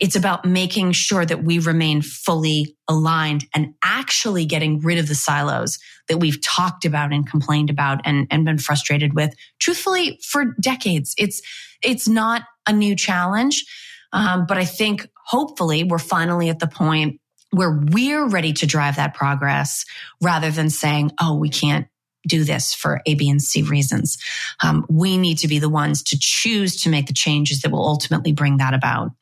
It's 0.03 0.17
about 0.17 0.45
making 0.45 0.93
sure 0.93 1.25
that 1.25 1.45
we 1.45 1.61
remain 1.61 2.03
fully 2.03 2.77
aligned 2.89 3.47
and 3.55 3.75
actually 3.85 4.47
getting 4.47 4.81
rid 4.81 4.99
of 4.99 5.07
the 5.07 5.15
silos 5.15 5.79
that 6.09 6.19
we've 6.19 6.43
talked 6.43 6.85
about 6.85 7.13
and 7.13 7.25
complained 7.25 7.71
about 7.71 8.01
and, 8.05 8.27
and 8.29 8.45
been 8.45 8.59
frustrated 8.59 9.15
with, 9.15 9.33
truthfully, 9.61 10.19
for 10.25 10.57
decades. 10.61 11.15
It's, 11.19 11.41
it's 11.85 12.09
not 12.09 12.43
a 12.67 12.73
new 12.73 12.97
challenge. 12.97 13.65
Um, 14.13 14.45
but 14.45 14.59
I 14.59 14.65
think 14.65 15.09
hopefully 15.25 15.85
we're 15.85 15.99
finally 15.99 16.49
at 16.49 16.59
the 16.59 16.67
point 16.67 17.21
where 17.53 17.71
we're 17.71 18.27
ready 18.27 18.53
to 18.55 18.67
drive 18.67 18.97
that 18.97 19.15
progress 19.15 19.85
rather 20.21 20.51
than 20.51 20.69
saying, 20.69 21.13
oh, 21.21 21.37
we 21.37 21.49
can't 21.49 21.87
do 22.27 22.43
this 22.43 22.75
for 22.75 23.01
A, 23.07 23.15
B, 23.15 23.31
and 23.31 23.41
C 23.41 23.63
reasons. 23.63 24.19
Um, 24.65 24.85
we 24.91 25.17
need 25.17 25.39
to 25.39 25.49
be 25.49 25.61
the 25.61 25.69
ones 25.69 26.03
to 26.05 26.19
choose 26.19 26.83
to 26.83 26.89
make 26.89 27.07
the 27.07 27.13
changes 27.13 27.61
that 27.61 27.71
will 27.71 27.87
ultimately 27.87 28.33
bring 28.33 28.57
that 28.57 28.75
about 28.75 29.13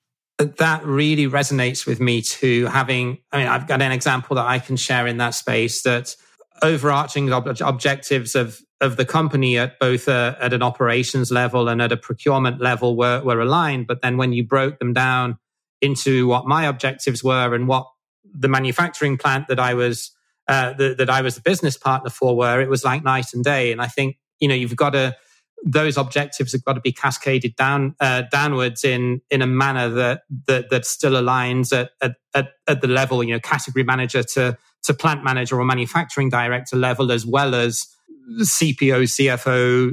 that 0.44 0.84
really 0.84 1.26
resonates 1.26 1.86
with 1.86 2.00
me 2.00 2.22
too. 2.22 2.66
Having, 2.66 3.18
I 3.32 3.38
mean, 3.38 3.46
I've 3.46 3.66
got 3.66 3.82
an 3.82 3.92
example 3.92 4.36
that 4.36 4.46
I 4.46 4.58
can 4.58 4.76
share 4.76 5.06
in 5.06 5.18
that 5.18 5.34
space 5.34 5.82
that 5.82 6.16
overarching 6.62 7.32
ob- 7.32 7.60
objectives 7.60 8.34
of 8.34 8.60
of 8.80 8.96
the 8.96 9.04
company 9.04 9.58
at 9.58 9.78
both 9.78 10.08
a, 10.08 10.38
at 10.40 10.54
an 10.54 10.62
operations 10.62 11.30
level 11.30 11.68
and 11.68 11.82
at 11.82 11.92
a 11.92 11.96
procurement 11.96 12.60
level 12.60 12.96
were 12.96 13.22
were 13.22 13.40
aligned. 13.40 13.86
But 13.86 14.02
then 14.02 14.16
when 14.16 14.32
you 14.32 14.44
broke 14.44 14.78
them 14.78 14.92
down 14.92 15.38
into 15.80 16.26
what 16.26 16.46
my 16.46 16.64
objectives 16.64 17.22
were 17.22 17.54
and 17.54 17.68
what 17.68 17.86
the 18.24 18.48
manufacturing 18.48 19.18
plant 19.18 19.48
that 19.48 19.58
I 19.58 19.74
was 19.74 20.12
uh, 20.48 20.72
the, 20.72 20.94
that 20.96 21.10
I 21.10 21.20
was 21.20 21.36
the 21.36 21.42
business 21.42 21.76
partner 21.76 22.10
for 22.10 22.36
were, 22.36 22.60
it 22.60 22.68
was 22.68 22.84
like 22.84 23.04
night 23.04 23.34
and 23.34 23.44
day. 23.44 23.72
And 23.72 23.80
I 23.80 23.86
think 23.86 24.16
you 24.38 24.48
know 24.48 24.54
you've 24.54 24.76
got 24.76 24.90
to 24.90 25.16
those 25.64 25.96
objectives 25.96 26.52
have 26.52 26.64
got 26.64 26.74
to 26.74 26.80
be 26.80 26.92
cascaded 26.92 27.54
down 27.56 27.94
uh, 28.00 28.22
downwards 28.30 28.84
in 28.84 29.20
in 29.30 29.42
a 29.42 29.46
manner 29.46 29.88
that 29.88 30.22
that, 30.46 30.70
that 30.70 30.86
still 30.86 31.12
aligns 31.12 31.72
at, 31.72 31.90
at, 32.00 32.16
at 32.34 32.48
at 32.66 32.80
the 32.80 32.88
level 32.88 33.22
you 33.22 33.34
know 33.34 33.40
category 33.40 33.84
manager 33.84 34.22
to 34.22 34.56
to 34.82 34.94
plant 34.94 35.22
manager 35.22 35.60
or 35.60 35.64
manufacturing 35.64 36.30
director 36.30 36.76
level 36.76 37.12
as 37.12 37.26
well 37.26 37.54
as 37.54 37.86
CPO, 38.38 39.02
CFO, 39.02 39.92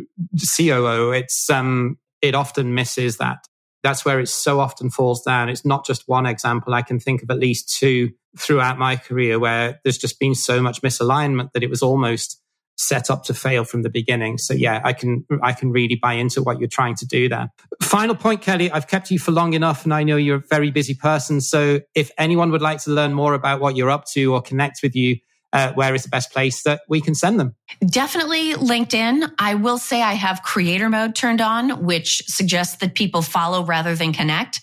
COO. 0.57 1.11
It's 1.11 1.49
um 1.49 1.97
it 2.21 2.35
often 2.35 2.73
misses 2.73 3.17
that. 3.17 3.47
That's 3.83 4.03
where 4.03 4.19
it 4.19 4.27
so 4.27 4.59
often 4.59 4.89
falls 4.89 5.23
down. 5.23 5.49
It's 5.49 5.65
not 5.65 5.85
just 5.85 6.07
one 6.07 6.25
example. 6.25 6.73
I 6.73 6.81
can 6.81 6.99
think 6.99 7.23
of 7.23 7.29
at 7.29 7.39
least 7.39 7.77
two 7.77 8.11
throughout 8.37 8.77
my 8.77 8.95
career 8.95 9.39
where 9.39 9.79
there's 9.83 9.97
just 9.97 10.19
been 10.19 10.35
so 10.35 10.61
much 10.61 10.81
misalignment 10.81 11.51
that 11.53 11.63
it 11.63 11.69
was 11.69 11.81
almost 11.81 12.41
set 12.77 13.09
up 13.09 13.23
to 13.23 13.33
fail 13.33 13.63
from 13.63 13.81
the 13.81 13.89
beginning. 13.89 14.37
So 14.37 14.53
yeah, 14.53 14.81
I 14.83 14.93
can 14.93 15.25
I 15.41 15.53
can 15.53 15.71
really 15.71 15.95
buy 15.95 16.13
into 16.13 16.41
what 16.41 16.59
you're 16.59 16.69
trying 16.69 16.95
to 16.95 17.05
do 17.05 17.27
there. 17.27 17.49
Final 17.81 18.15
point, 18.15 18.41
Kelly, 18.41 18.71
I've 18.71 18.87
kept 18.87 19.11
you 19.11 19.19
for 19.19 19.31
long 19.31 19.53
enough 19.53 19.83
and 19.83 19.93
I 19.93 20.03
know 20.03 20.15
you're 20.15 20.37
a 20.37 20.43
very 20.49 20.71
busy 20.71 20.93
person. 20.93 21.41
So 21.41 21.81
if 21.95 22.11
anyone 22.17 22.51
would 22.51 22.61
like 22.61 22.81
to 22.83 22.91
learn 22.91 23.13
more 23.13 23.33
about 23.33 23.59
what 23.59 23.75
you're 23.75 23.89
up 23.89 24.05
to 24.13 24.33
or 24.33 24.41
connect 24.41 24.79
with 24.83 24.95
you, 24.95 25.17
uh, 25.53 25.73
where 25.73 25.95
is 25.95 26.03
the 26.03 26.09
best 26.09 26.31
place 26.31 26.63
that 26.63 26.81
we 26.87 27.01
can 27.01 27.15
send 27.15 27.39
them? 27.39 27.55
Definitely 27.89 28.53
LinkedIn. 28.53 29.31
I 29.39 29.55
will 29.55 29.77
say 29.77 30.01
I 30.01 30.13
have 30.13 30.43
creator 30.43 30.89
mode 30.89 31.15
turned 31.15 31.41
on, 31.41 31.83
which 31.85 32.21
suggests 32.27 32.77
that 32.77 32.95
people 32.95 33.21
follow 33.21 33.63
rather 33.63 33.95
than 33.95 34.13
connect. 34.13 34.61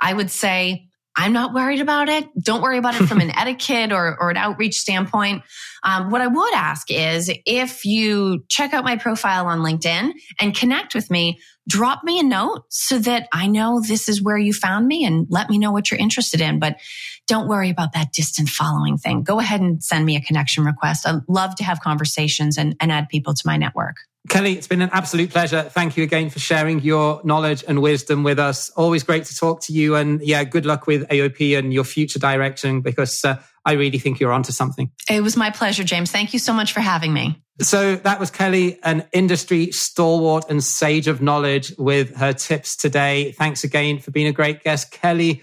I 0.00 0.12
would 0.12 0.30
say 0.30 0.85
I'm 1.16 1.32
not 1.32 1.54
worried 1.54 1.80
about 1.80 2.08
it. 2.08 2.28
Don't 2.40 2.60
worry 2.60 2.76
about 2.76 3.00
it 3.00 3.06
from 3.06 3.20
an 3.20 3.30
etiquette 3.36 3.90
or, 3.90 4.20
or 4.20 4.30
an 4.30 4.36
outreach 4.36 4.74
standpoint. 4.74 5.42
Um, 5.82 6.10
what 6.10 6.20
I 6.20 6.26
would 6.26 6.54
ask 6.54 6.90
is 6.90 7.32
if 7.46 7.84
you 7.84 8.44
check 8.48 8.74
out 8.74 8.84
my 8.84 8.96
profile 8.96 9.46
on 9.46 9.60
LinkedIn 9.60 10.12
and 10.38 10.54
connect 10.54 10.94
with 10.94 11.10
me, 11.10 11.40
drop 11.68 12.04
me 12.04 12.20
a 12.20 12.22
note 12.22 12.64
so 12.68 12.98
that 12.98 13.28
I 13.32 13.46
know 13.46 13.80
this 13.80 14.08
is 14.08 14.22
where 14.22 14.36
you 14.36 14.52
found 14.52 14.86
me 14.86 15.04
and 15.04 15.26
let 15.30 15.48
me 15.48 15.58
know 15.58 15.72
what 15.72 15.90
you're 15.90 15.98
interested 15.98 16.40
in. 16.40 16.58
But 16.58 16.76
don't 17.26 17.48
worry 17.48 17.70
about 17.70 17.92
that 17.94 18.12
distant 18.12 18.48
following 18.48 18.98
thing. 18.98 19.22
Go 19.22 19.40
ahead 19.40 19.60
and 19.60 19.82
send 19.82 20.04
me 20.04 20.16
a 20.16 20.20
connection 20.20 20.64
request. 20.64 21.06
I 21.06 21.20
love 21.28 21.56
to 21.56 21.64
have 21.64 21.80
conversations 21.80 22.58
and, 22.58 22.76
and 22.78 22.92
add 22.92 23.08
people 23.08 23.34
to 23.34 23.42
my 23.46 23.56
network. 23.56 23.96
Kelly, 24.28 24.54
it's 24.54 24.66
been 24.66 24.82
an 24.82 24.90
absolute 24.92 25.30
pleasure. 25.30 25.62
Thank 25.62 25.96
you 25.96 26.02
again 26.02 26.30
for 26.30 26.38
sharing 26.38 26.80
your 26.80 27.20
knowledge 27.22 27.64
and 27.68 27.82
wisdom 27.82 28.22
with 28.22 28.38
us. 28.38 28.70
Always 28.70 29.02
great 29.02 29.24
to 29.26 29.36
talk 29.36 29.60
to 29.62 29.72
you. 29.72 29.94
And 29.94 30.20
yeah, 30.22 30.42
good 30.44 30.66
luck 30.66 30.86
with 30.86 31.06
AOP 31.08 31.56
and 31.58 31.72
your 31.72 31.84
future 31.84 32.18
direction 32.18 32.80
because 32.80 33.24
uh, 33.24 33.36
I 33.66 33.72
really 33.72 33.98
think 33.98 34.20
you're 34.20 34.32
onto 34.32 34.52
something. 34.52 34.92
It 35.10 35.22
was 35.22 35.36
my 35.36 35.50
pleasure, 35.50 35.82
James. 35.82 36.12
Thank 36.12 36.32
you 36.32 36.38
so 36.38 36.52
much 36.52 36.72
for 36.72 36.80
having 36.80 37.12
me. 37.12 37.42
So 37.60 37.96
that 37.96 38.20
was 38.20 38.30
Kelly, 38.30 38.78
an 38.84 39.08
industry 39.12 39.72
stalwart 39.72 40.44
and 40.48 40.62
sage 40.62 41.08
of 41.08 41.20
knowledge 41.20 41.72
with 41.78 42.14
her 42.16 42.32
tips 42.32 42.76
today. 42.76 43.32
Thanks 43.32 43.64
again 43.64 43.98
for 43.98 44.12
being 44.12 44.28
a 44.28 44.32
great 44.32 44.62
guest, 44.62 44.92
Kelly. 44.92 45.42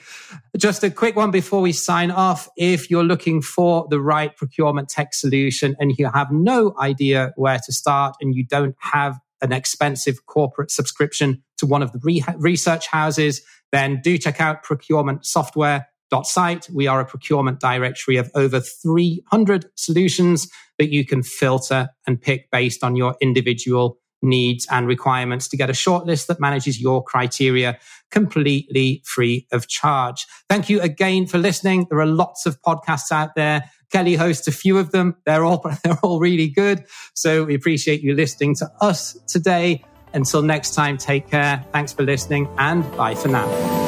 Just 0.55 0.83
a 0.83 0.91
quick 0.91 1.15
one 1.15 1.31
before 1.31 1.59
we 1.59 1.73
sign 1.73 2.11
off. 2.11 2.47
If 2.55 2.89
you're 2.89 3.03
looking 3.03 3.41
for 3.41 3.87
the 3.89 3.99
right 3.99 4.35
procurement 4.37 4.89
tech 4.89 5.13
solution 5.13 5.75
and 5.79 5.91
you 5.97 6.09
have 6.13 6.31
no 6.31 6.75
idea 6.79 7.33
where 7.35 7.59
to 7.65 7.73
start 7.73 8.15
and 8.21 8.33
you 8.33 8.45
don't 8.45 8.75
have 8.79 9.19
an 9.41 9.51
expensive 9.51 10.25
corporate 10.27 10.71
subscription 10.71 11.43
to 11.57 11.65
one 11.65 11.81
of 11.81 11.91
the 11.91 11.99
re- 12.03 12.23
research 12.37 12.87
houses, 12.87 13.41
then 13.73 13.99
do 14.01 14.17
check 14.17 14.39
out 14.39 14.63
procurement 14.63 15.25
software 15.25 15.87
site. 16.21 16.69
We 16.69 16.87
are 16.87 16.99
a 16.99 17.05
procurement 17.05 17.59
directory 17.59 18.17
of 18.17 18.29
over 18.35 18.59
300 18.59 19.65
solutions 19.75 20.47
that 20.77 20.91
you 20.91 21.05
can 21.05 21.23
filter 21.23 21.89
and 22.05 22.21
pick 22.21 22.49
based 22.51 22.83
on 22.83 22.95
your 22.95 23.15
individual 23.21 23.97
needs 24.21 24.65
and 24.71 24.87
requirements 24.87 25.47
to 25.49 25.57
get 25.57 25.69
a 25.69 25.73
shortlist 25.73 26.27
that 26.27 26.39
manages 26.39 26.79
your 26.79 27.03
criteria 27.03 27.77
completely 28.09 29.01
free 29.05 29.47
of 29.51 29.67
charge. 29.67 30.25
Thank 30.49 30.69
you 30.69 30.79
again 30.81 31.27
for 31.27 31.37
listening. 31.37 31.87
There 31.89 31.99
are 31.99 32.05
lots 32.05 32.45
of 32.45 32.61
podcasts 32.61 33.11
out 33.11 33.35
there. 33.35 33.63
Kelly 33.91 34.15
hosts 34.15 34.47
a 34.47 34.51
few 34.51 34.77
of 34.77 34.91
them. 34.91 35.15
They're 35.25 35.43
all, 35.43 35.63
they're 35.83 35.99
all 36.01 36.19
really 36.19 36.47
good. 36.47 36.85
So 37.13 37.43
we 37.43 37.53
appreciate 37.53 38.01
you 38.01 38.15
listening 38.15 38.55
to 38.55 38.71
us 38.81 39.13
today. 39.27 39.83
Until 40.13 40.43
next 40.43 40.75
time, 40.75 40.97
take 40.97 41.27
care. 41.29 41.65
Thanks 41.73 41.91
for 41.91 42.03
listening 42.03 42.47
and 42.57 42.83
bye 42.95 43.15
for 43.15 43.29
now. 43.29 43.82